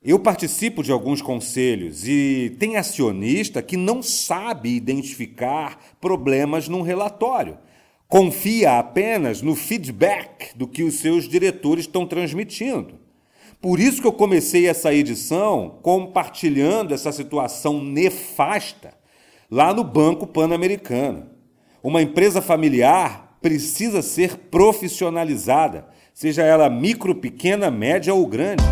Eu 0.08 0.20
participo 0.20 0.84
de 0.84 0.92
alguns 0.92 1.20
conselhos 1.20 2.08
e 2.08 2.56
tem 2.60 2.78
acionista 2.78 3.60
que 3.60 3.76
não 3.76 4.04
sabe 4.04 4.70
identificar 4.70 5.80
problemas 6.00 6.68
num 6.68 6.84
relatório. 6.84 7.58
Confia 8.08 8.78
apenas 8.78 9.42
no 9.42 9.56
feedback 9.56 10.56
do 10.56 10.68
que 10.68 10.84
os 10.84 11.00
seus 11.00 11.28
diretores 11.28 11.86
estão 11.86 12.06
transmitindo. 12.06 13.00
Por 13.60 13.80
isso 13.80 14.00
que 14.00 14.06
eu 14.06 14.14
comecei 14.14 14.68
essa 14.68 14.94
edição 14.94 15.80
compartilhando 15.82 16.94
essa 16.94 17.12
situação 17.12 17.84
nefasta 17.84 18.94
lá 19.50 19.74
no 19.74 19.84
Banco 19.84 20.28
Pan-Americano. 20.28 21.32
Uma 21.82 22.04
empresa 22.04 22.44
familiar 22.44 23.40
precisa 23.42 24.04
ser 24.04 24.38
profissionalizada, 24.38 25.88
seja 26.14 26.44
ela 26.44 26.70
micro, 26.70 27.16
pequena, 27.16 27.72
média 27.72 28.14
ou 28.14 28.28
grande. 28.28 28.64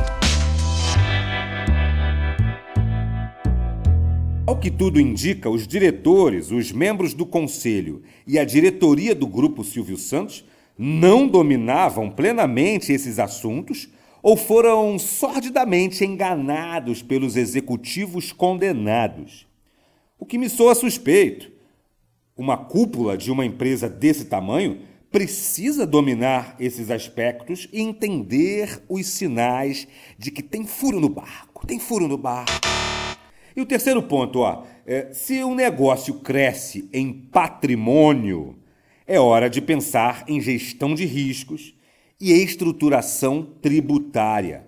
Ao 4.53 4.59
que 4.59 4.69
tudo 4.69 5.01
indica, 5.01 5.49
os 5.49 5.67
diretores, 5.67 6.51
os 6.51 6.71
membros 6.71 7.15
do 7.15 7.25
conselho 7.25 8.03
e 8.27 8.37
a 8.37 8.45
diretoria 8.45 9.15
do 9.15 9.25
Grupo 9.25 9.63
Silvio 9.63 9.97
Santos 9.97 10.45
não 10.77 11.27
dominavam 11.27 12.07
plenamente 12.07 12.93
esses 12.93 13.17
assuntos 13.17 13.89
ou 14.21 14.37
foram 14.37 14.99
sordidamente 14.99 16.05
enganados 16.05 17.01
pelos 17.01 17.35
executivos 17.35 18.31
condenados. 18.31 19.47
O 20.19 20.25
que 20.25 20.37
me 20.37 20.47
soa 20.47 20.75
suspeito. 20.75 21.51
Uma 22.37 22.55
cúpula 22.55 23.17
de 23.17 23.31
uma 23.31 23.47
empresa 23.47 23.89
desse 23.89 24.25
tamanho 24.25 24.81
precisa 25.11 25.83
dominar 25.83 26.55
esses 26.59 26.91
aspectos 26.91 27.67
e 27.73 27.81
entender 27.81 28.83
os 28.87 29.07
sinais 29.07 29.87
de 30.15 30.29
que 30.29 30.43
tem 30.43 30.63
furo 30.63 30.99
no 30.99 31.09
barco, 31.09 31.65
tem 31.65 31.79
furo 31.79 32.07
no 32.07 32.19
barco. 32.19 32.51
E 33.55 33.61
o 33.61 33.65
terceiro 33.65 34.01
ponto, 34.01 34.39
ó, 34.39 34.63
é, 34.85 35.13
se 35.13 35.43
um 35.43 35.53
negócio 35.53 36.15
cresce 36.15 36.89
em 36.91 37.13
patrimônio, 37.13 38.57
é 39.05 39.19
hora 39.19 39.49
de 39.49 39.61
pensar 39.61 40.23
em 40.27 40.41
gestão 40.41 40.95
de 40.95 41.05
riscos 41.05 41.75
e 42.19 42.31
estruturação 42.31 43.43
tributária. 43.61 44.65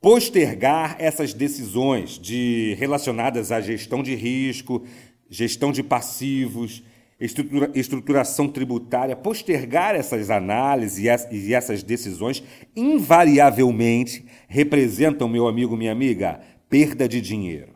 Postergar 0.00 0.96
essas 0.98 1.32
decisões 1.32 2.18
de 2.18 2.74
relacionadas 2.78 3.52
à 3.52 3.60
gestão 3.60 4.02
de 4.02 4.14
risco, 4.14 4.84
gestão 5.28 5.70
de 5.70 5.82
passivos, 5.82 6.82
estrutura, 7.20 7.70
estruturação 7.74 8.48
tributária, 8.48 9.14
postergar 9.14 9.94
essas 9.94 10.30
análises 10.30 10.98
e 11.30 11.54
essas 11.54 11.82
decisões 11.82 12.42
invariavelmente 12.74 14.24
representam, 14.48 15.28
meu 15.28 15.46
amigo, 15.46 15.76
minha 15.76 15.92
amiga, 15.92 16.40
perda 16.68 17.08
de 17.08 17.20
dinheiro. 17.20 17.69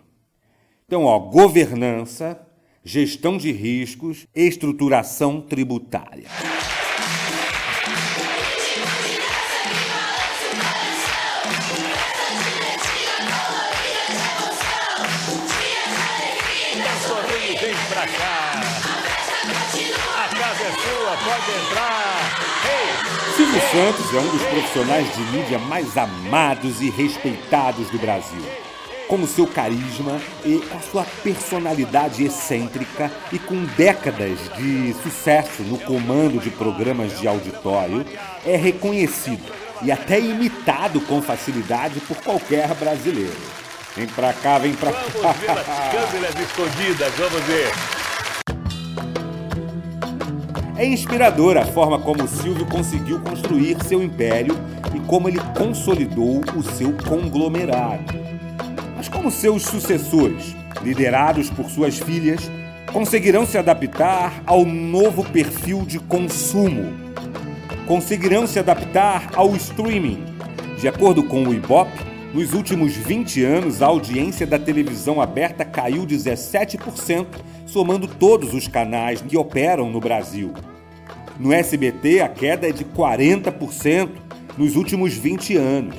Então, 0.86 1.04
ó, 1.04 1.18
governança, 1.18 2.38
gestão 2.84 3.38
de 3.38 3.50
riscos, 3.50 4.26
estruturação 4.34 5.40
tributária. 5.40 6.28
Silvio 23.34 23.60
Santos 23.70 24.14
é 24.14 24.18
um 24.18 24.30
dos 24.30 24.42
profissionais 24.42 25.14
de 25.14 25.22
mídia 25.32 25.58
mais 25.58 25.96
amados 25.96 26.82
e 26.82 26.90
respeitados 26.90 27.88
do 27.88 27.98
Brasil 27.98 28.63
com 29.08 29.16
o 29.16 29.26
seu 29.26 29.46
carisma 29.46 30.20
e 30.44 30.58
com 30.58 30.78
a 30.78 30.80
sua 30.80 31.04
personalidade 31.22 32.24
excêntrica 32.24 33.10
e 33.32 33.38
com 33.38 33.64
décadas 33.76 34.38
de 34.56 34.94
sucesso 35.02 35.62
no 35.62 35.78
comando 35.78 36.40
de 36.40 36.50
programas 36.50 37.18
de 37.18 37.28
auditório, 37.28 38.04
é 38.44 38.56
reconhecido 38.56 39.52
e 39.82 39.92
até 39.92 40.18
imitado 40.18 41.00
com 41.02 41.20
facilidade 41.20 42.00
por 42.00 42.16
qualquer 42.18 42.72
brasileiro. 42.74 43.36
Vem 43.96 44.06
pra 44.06 44.32
cá, 44.32 44.58
vem 44.58 44.74
pra 44.74 44.92
cá. 44.92 45.00
Vamos 45.12 45.36
ver 45.38 45.50
as 45.50 45.66
câmeras 45.92 46.34
escondidas, 46.40 47.12
vamos 47.14 47.42
ver. 47.42 47.70
É 50.76 50.84
inspiradora 50.84 51.62
a 51.62 51.66
forma 51.66 52.00
como 52.00 52.24
o 52.24 52.28
Silvio 52.28 52.66
conseguiu 52.66 53.20
construir 53.20 53.76
seu 53.84 54.02
império 54.02 54.56
e 54.92 55.00
como 55.00 55.28
ele 55.28 55.38
consolidou 55.56 56.42
o 56.56 56.62
seu 56.62 56.92
conglomerado 57.08 58.24
mas 59.04 59.08
como 59.08 59.30
seus 59.30 59.64
sucessores, 59.64 60.56
liderados 60.82 61.50
por 61.50 61.68
suas 61.68 61.98
filhas, 61.98 62.50
conseguirão 62.90 63.44
se 63.44 63.58
adaptar 63.58 64.42
ao 64.46 64.64
novo 64.64 65.22
perfil 65.24 65.84
de 65.84 65.98
consumo? 65.98 66.90
Conseguirão 67.86 68.46
se 68.46 68.58
adaptar 68.58 69.28
ao 69.34 69.54
streaming? 69.56 70.24
De 70.80 70.88
acordo 70.88 71.22
com 71.22 71.44
o 71.44 71.52
Ibope, 71.52 72.02
nos 72.32 72.54
últimos 72.54 72.96
20 72.96 73.44
anos, 73.44 73.82
a 73.82 73.86
audiência 73.88 74.46
da 74.46 74.58
televisão 74.58 75.20
aberta 75.20 75.66
caiu 75.66 76.06
17%, 76.06 77.26
somando 77.66 78.08
todos 78.08 78.54
os 78.54 78.66
canais 78.66 79.20
que 79.20 79.36
operam 79.36 79.90
no 79.90 80.00
Brasil. 80.00 80.54
No 81.38 81.52
SBT, 81.52 82.20
a 82.20 82.28
queda 82.28 82.70
é 82.70 82.72
de 82.72 82.86
40% 82.86 84.08
nos 84.56 84.76
últimos 84.76 85.12
20 85.12 85.56
anos. 85.58 85.96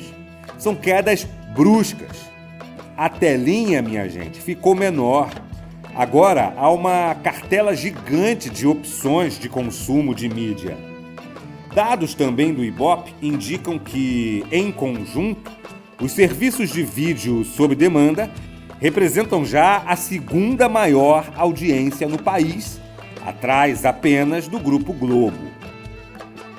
São 0.58 0.74
quedas 0.74 1.28
bruscas 1.54 2.34
a 2.98 3.10
telinha, 3.10 3.82
minha 3.82 4.08
gente, 4.10 4.40
ficou 4.40 4.74
menor. 4.74 5.30
Agora 5.94 6.54
há 6.58 6.70
uma 6.70 7.16
cartela 7.16 7.76
gigante 7.76 8.50
de 8.50 8.68
opções 8.68 9.40
de 9.40 9.50
consumo 9.50 10.14
de 10.14 10.28
mídia. 10.30 10.78
Dados 11.74 12.14
também 12.14 12.54
do 12.54 12.64
Ibope 12.64 13.14
indicam 13.22 13.78
que, 13.78 14.46
em 14.52 14.72
conjunto, 14.72 15.52
os 16.02 16.12
serviços 16.12 16.70
de 16.70 16.84
vídeo 16.84 17.44
sob 17.44 17.76
demanda 17.76 18.30
representam 18.80 19.46
já 19.46 19.84
a 19.86 19.96
segunda 19.96 20.70
maior 20.70 21.30
audiência 21.36 22.08
no 22.08 22.22
país, 22.22 22.80
atrás 23.26 23.86
apenas 23.86 24.48
do 24.48 24.60
Grupo 24.60 24.94
Globo. 24.94 25.52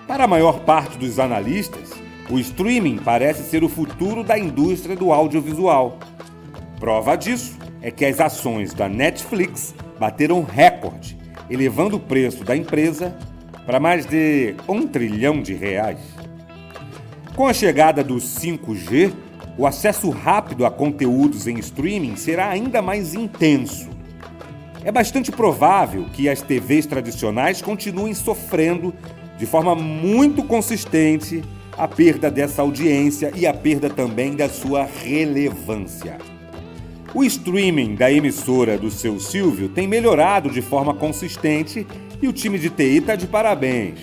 Para 0.07 0.25
a 0.25 0.29
maior 0.29 0.61
parte 0.61 0.99
dos 0.99 1.19
analistas, 1.19 1.93
o 2.31 2.39
streaming 2.39 2.99
parece 2.99 3.43
ser 3.43 3.63
o 3.63 3.69
futuro 3.69 4.23
da 4.23 4.39
indústria 4.39 4.97
do 4.97 5.13
audiovisual. 5.13 5.99
Prova 6.79 7.17
disso 7.17 7.57
é 7.81 7.91
que 7.91 8.05
as 8.05 8.21
ações 8.21 8.75
da 8.75 8.89
Netflix 8.89 9.75
bateram 9.99 10.43
recorde, 10.43 11.17
elevando 11.49 11.97
o 11.97 12.01
preço 12.01 12.45
da 12.45 12.55
empresa 12.55 13.17
para 13.65 13.81
mais 13.81 14.05
de 14.05 14.55
um 14.69 14.87
trilhão 14.87 15.41
de 15.41 15.55
reais. 15.55 15.99
Com 17.35 17.47
a 17.47 17.55
chegada 17.55 18.05
do 18.05 18.17
5G, 18.17 19.13
o 19.59 19.67
acesso 19.67 20.11
rápido 20.11 20.67
a 20.67 20.71
conteúdos 20.71 21.47
em 21.47 21.59
streaming 21.59 22.17
será 22.17 22.51
ainda 22.51 22.83
mais 22.83 23.15
intenso. 23.15 23.89
É 24.85 24.93
bastante 24.93 25.33
provável 25.33 26.07
que 26.13 26.29
as 26.29 26.43
TVs 26.43 26.87
tradicionais 26.87 27.63
continuem 27.63 28.15
sofrendo 28.15 28.95
de 29.39 29.47
forma 29.47 29.75
muito 29.75 30.45
consistente 30.45 31.43
a 31.77 31.89
perda 31.89 32.31
dessa 32.31 32.63
audiência 32.63 33.33
e 33.35 33.47
a 33.47 33.53
perda 33.53 33.91
também 33.91 34.37
da 34.37 34.49
sua 34.49 34.85
relevância. 34.85 36.36
O 37.17 37.25
streaming 37.25 37.95
da 37.95 38.13
emissora 38.13 38.77
do 38.77 38.91
seu 38.91 39.19
Silvio 39.19 39.71
tem 39.71 39.89
melhorado 39.89 40.51
de 40.51 40.61
forma 40.61 40.93
consistente 40.93 41.87
e 42.21 42.29
o 42.29 42.33
time 42.33 42.59
de 42.59 42.69
TI 42.69 42.99
está 42.99 43.17
de 43.17 43.27
parabéns. 43.27 44.01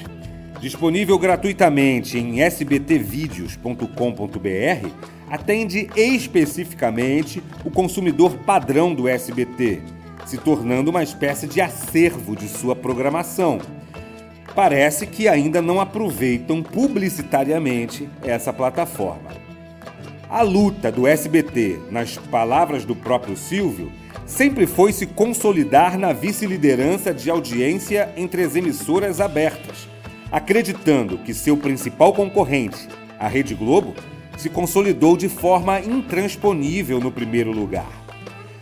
Disponível 0.59 1.20
gratuitamente 1.20 2.18
em 2.18 2.41
sbtvideos.com.br, 2.41 4.88
atende 5.30 5.88
especificamente 5.95 7.43
o 7.64 7.70
consumidor 7.70 8.36
padrão 8.47 8.95
do 8.95 9.07
SBT, 9.07 9.84
se 10.26 10.39
tornando 10.39 10.89
uma 10.89 11.03
espécie 11.03 11.45
de 11.45 11.61
acervo 11.61 12.36
de 12.36 12.47
sua 12.47 12.76
programação. 12.76 13.59
Parece 14.55 15.05
que 15.05 15.28
ainda 15.28 15.61
não 15.61 15.80
aproveitam 15.80 16.64
publicitariamente 16.64 18.09
essa 18.24 18.51
plataforma. 18.51 19.43
A 20.34 20.42
luta 20.42 20.92
do 20.92 21.06
SBT, 21.06 21.80
nas 21.92 22.18
palavras 22.18 22.84
do 22.86 22.96
próprio 22.96 23.38
Silvio, 23.38 23.92
sempre 24.26 24.66
foi 24.66 24.92
se 24.92 25.06
consolidar 25.06 25.96
na 25.96 26.12
vice-liderança 26.12 27.14
de 27.14 27.30
audiência 27.30 28.12
entre 28.18 28.42
as 28.42 28.56
emissoras 28.56 29.22
abertas, 29.22 29.88
acreditando 30.32 31.20
que 31.20 31.36
seu 31.36 31.56
principal 31.56 32.14
concorrente, 32.14 32.88
a 33.20 33.28
Rede 33.28 33.54
Globo, 33.54 33.94
se 34.36 34.50
consolidou 34.50 35.16
de 35.16 35.30
forma 35.30 35.80
intransponível 35.80 37.00
no 37.00 37.12
primeiro 37.12 37.52
lugar. 37.52 37.92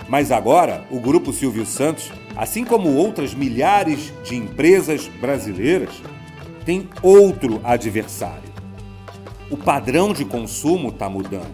Mas 0.10 0.30
agora, 0.30 0.84
o 0.92 1.00
Grupo 1.00 1.32
Silvio 1.32 1.66
Santos, 1.66 2.12
assim 2.36 2.66
como 2.66 2.94
outras 2.98 3.34
milhares 3.34 4.12
de 4.26 4.36
empresas 4.36 5.08
brasileiras, 5.08 6.04
tem 6.66 6.90
outro 7.02 7.62
adversário. 7.64 8.51
O 9.52 9.58
padrão 9.58 10.14
de 10.14 10.24
consumo 10.24 10.88
está 10.88 11.10
mudando. 11.10 11.52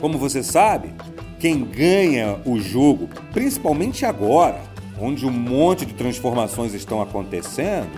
Como 0.00 0.18
você 0.18 0.42
sabe, 0.42 0.92
quem 1.38 1.64
ganha 1.64 2.40
o 2.44 2.58
jogo, 2.58 3.08
principalmente 3.32 4.04
agora, 4.04 4.60
onde 5.00 5.24
um 5.24 5.30
monte 5.30 5.86
de 5.86 5.94
transformações 5.94 6.74
estão 6.74 7.00
acontecendo, 7.00 7.88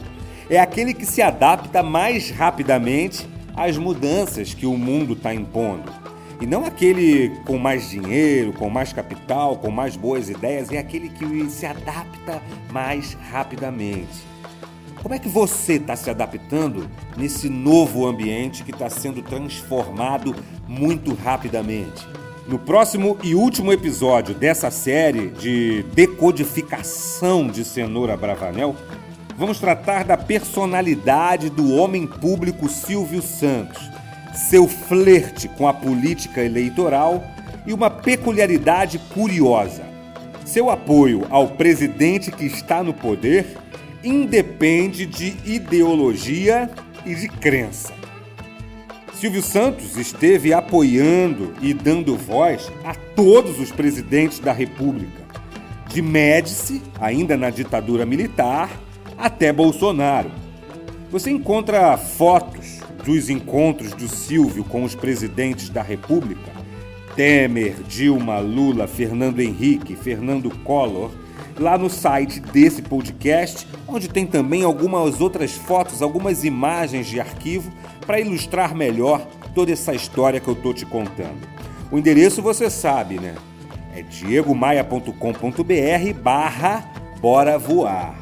é 0.51 0.61
aquele 0.61 0.93
que 0.93 1.07
se 1.07 1.23
adapta 1.23 1.83
mais 1.83 2.31
rapidamente 2.31 3.27
às 3.57 3.79
mudanças 3.79 4.53
que 4.53 4.67
o 4.67 4.77
mundo 4.77 5.15
está 5.15 5.33
impondo. 5.33 5.91
E 6.39 6.47
não 6.47 6.67
aquele 6.67 7.31
com 7.47 7.57
mais 7.57 7.89
dinheiro, 7.89 8.53
com 8.53 8.69
mais 8.69 8.93
capital, 8.93 9.57
com 9.57 9.71
mais 9.71 9.97
boas 9.97 10.29
ideias, 10.29 10.71
é 10.71 10.77
aquele 10.77 11.09
que 11.09 11.49
se 11.49 11.65
adapta 11.65 12.43
mais 12.71 13.15
rapidamente. 13.33 14.27
Como 15.07 15.15
é 15.15 15.21
que 15.21 15.29
você 15.29 15.75
está 15.75 15.95
se 15.95 16.11
adaptando 16.11 16.91
nesse 17.17 17.49
novo 17.49 18.09
ambiente 18.09 18.65
que 18.65 18.73
está 18.73 18.91
sendo 18.91 19.23
transformado 19.23 20.35
muito 20.67 21.15
rapidamente? 21.15 22.05
No 22.49 22.59
próximo 22.59 23.17
e 23.23 23.33
último 23.33 23.73
episódio 23.73 24.35
dessa 24.35 24.69
série 24.69 25.29
de 25.29 25.85
decodificação 25.95 27.47
de 27.47 27.65
Cenoura 27.65 28.17
Bravanel, 28.17 28.75
vamos 29.37 29.61
tratar 29.61 30.03
da 30.03 30.17
personalidade 30.17 31.51
do 31.51 31.77
homem 31.77 32.05
público 32.05 32.69
Silvio 32.69 33.23
Santos, 33.23 33.89
seu 34.35 34.67
flerte 34.67 35.47
com 35.47 35.69
a 35.69 35.73
política 35.73 36.43
eleitoral 36.43 37.23
e 37.65 37.73
uma 37.73 37.91
peculiaridade 37.91 38.99
curiosa. 39.15 39.85
Seu 40.45 40.69
apoio 40.69 41.25
ao 41.31 41.47
presidente 41.47 42.33
que 42.33 42.45
está 42.45 42.83
no 42.83 42.93
poder 42.93 43.66
independe 44.07 45.05
de 45.05 45.35
ideologia 45.45 46.71
e 47.05 47.15
de 47.15 47.29
crença. 47.29 47.93
Silvio 49.13 49.43
Santos 49.43 49.97
esteve 49.97 50.53
apoiando 50.53 51.55
e 51.61 51.75
dando 51.75 52.17
voz 52.17 52.71
a 52.85 52.95
todos 52.95 53.59
os 53.59 53.73
presidentes 53.73 54.39
da 54.39 54.53
República, 54.53 55.25
de 55.89 56.01
Médici, 56.01 56.83
ainda 57.01 57.37
na 57.37 57.51
ditadura 57.51 58.07
militar, 58.07 58.71
até 59.19 59.53
Bolsonaro. 59.53 60.31
Você 61.11 61.31
encontra 61.31 61.97
fotos 61.97 62.81
dos 63.05 63.29
encontros 63.31 63.93
do 63.93 64.07
Silvio 64.07 64.63
com 64.65 64.85
os 64.85 64.95
presidentes 64.95 65.69
da 65.69 65.83
República, 65.83 66.53
Temer, 67.17 67.77
Dilma, 67.89 68.39
Lula, 68.39 68.87
Fernando 68.87 69.41
Henrique, 69.41 69.97
Fernando 69.97 70.51
Collor, 70.63 71.11
lá 71.59 71.79
no 71.79 71.89
site 71.89 72.41
desse 72.41 72.83
podcast, 72.83 73.67
onde 73.87 74.09
tem 74.09 74.27
também 74.27 74.63
algumas 74.63 75.21
outras 75.21 75.53
fotos, 75.53 76.03
algumas 76.03 76.45
imagens 76.45 77.07
de 77.07 77.21
arquivo 77.21 77.73
para 78.07 78.21
ilustrar 78.21 78.75
melhor 78.75 79.27
toda 79.55 79.73
essa 79.73 79.95
história 79.95 80.41
que 80.41 80.49
eu 80.49 80.55
tô 80.55 80.73
te 80.73 80.85
contando. 80.85 81.49
O 81.91 81.99
endereço 81.99 82.43
você 82.43 82.69
sabe, 82.69 83.19
né? 83.19 83.35
É 83.95 84.03
diegomaia.com.br 84.03 85.13
barra 86.23 86.91
Bora 87.21 87.59
Voar. 87.59 88.15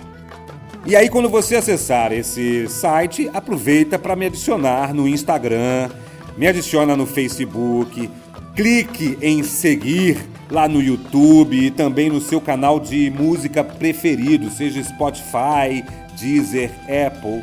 E 0.86 0.94
aí 0.94 1.08
quando 1.08 1.28
você 1.28 1.56
acessar 1.56 2.12
esse 2.12 2.68
site, 2.68 3.30
aproveita 3.32 3.98
para 3.98 4.14
me 4.14 4.26
adicionar 4.26 4.94
no 4.94 5.08
Instagram, 5.08 5.90
me 6.36 6.46
adiciona 6.46 6.94
no 6.94 7.06
Facebook, 7.06 8.08
clique 8.54 9.18
em 9.20 9.42
seguir 9.42 10.18
lá 10.54 10.68
no 10.68 10.80
YouTube 10.80 11.66
e 11.66 11.70
também 11.70 12.08
no 12.08 12.20
seu 12.20 12.40
canal 12.40 12.78
de 12.78 13.10
música 13.10 13.64
preferido, 13.64 14.48
seja 14.50 14.82
Spotify, 14.82 15.84
Deezer, 16.16 16.70
Apple 16.84 17.42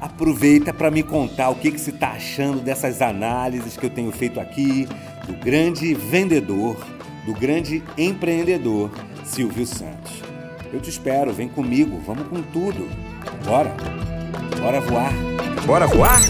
aproveita 0.00 0.72
para 0.72 0.90
me 0.90 1.02
contar 1.02 1.50
o 1.50 1.54
que, 1.54 1.70
que 1.70 1.78
você 1.78 1.90
está 1.90 2.12
achando 2.12 2.60
dessas 2.60 3.02
análises 3.02 3.76
que 3.76 3.84
eu 3.84 3.90
tenho 3.90 4.10
feito 4.10 4.40
aqui 4.40 4.88
do 5.26 5.34
grande 5.34 5.92
vendedor, 5.92 6.82
do 7.26 7.34
grande 7.34 7.82
empreendedor 7.98 8.90
Silvio 9.24 9.66
Santos. 9.66 10.22
Eu 10.72 10.80
te 10.80 10.88
espero, 10.88 11.32
vem 11.32 11.48
comigo, 11.48 12.00
vamos 12.06 12.26
com 12.28 12.40
tudo. 12.40 12.88
Bora! 13.44 13.74
Bora 14.58 14.80
voar! 14.80 15.12
Bora 15.66 15.86
voar? 15.86 16.20